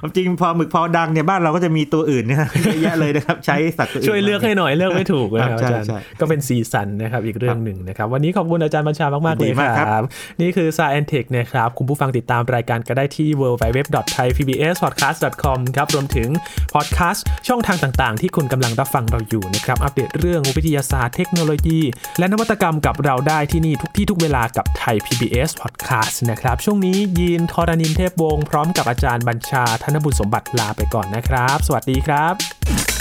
[0.00, 10.04] ความจริงพอหมึกพอดังเนี่ยบ้านเราก็จะมีตัวอื่นเนยเยอะแยะเลยนะครับ ใช้สัตว์ตัวอื่นช่วยเลือกให้หน่อยเลือกไม่ถูกนะครับใช่อาจารย์ใช่ก็เป็นสีสันนะครับอีกเรื่องหนึ่งนะครับ วันนี้ขอบคุณอาจารย์บัญชามากๆเลยดีมากคครัรับบ
[10.40, 16.28] นี่คือ Science Tech นะครับคุณผู้ฟังติดตามรายการก็ได้ที่ www.thaipbspodcast.com ครับรวมถึง
[16.74, 21.80] พอดแคสต์ช่องทางต่างๆ ที่คุณกำลังรับฟังเราอยู่นะครับอัปเดตเรื่องวิทยาศาสตร์เทคโนโลยี
[22.18, 32.99] และนวัตกรรมกับเราได้ที่นี่ทุกที่ทุกเวลากับไทย PBS Podcast นะครับ ช่วงนี้ยีนทอรานินเทพวงศ์พร้อมกับอาจารย์บัญชาธนบุญสมบัติลาไปก่อนนะครับ สวัสดีครับ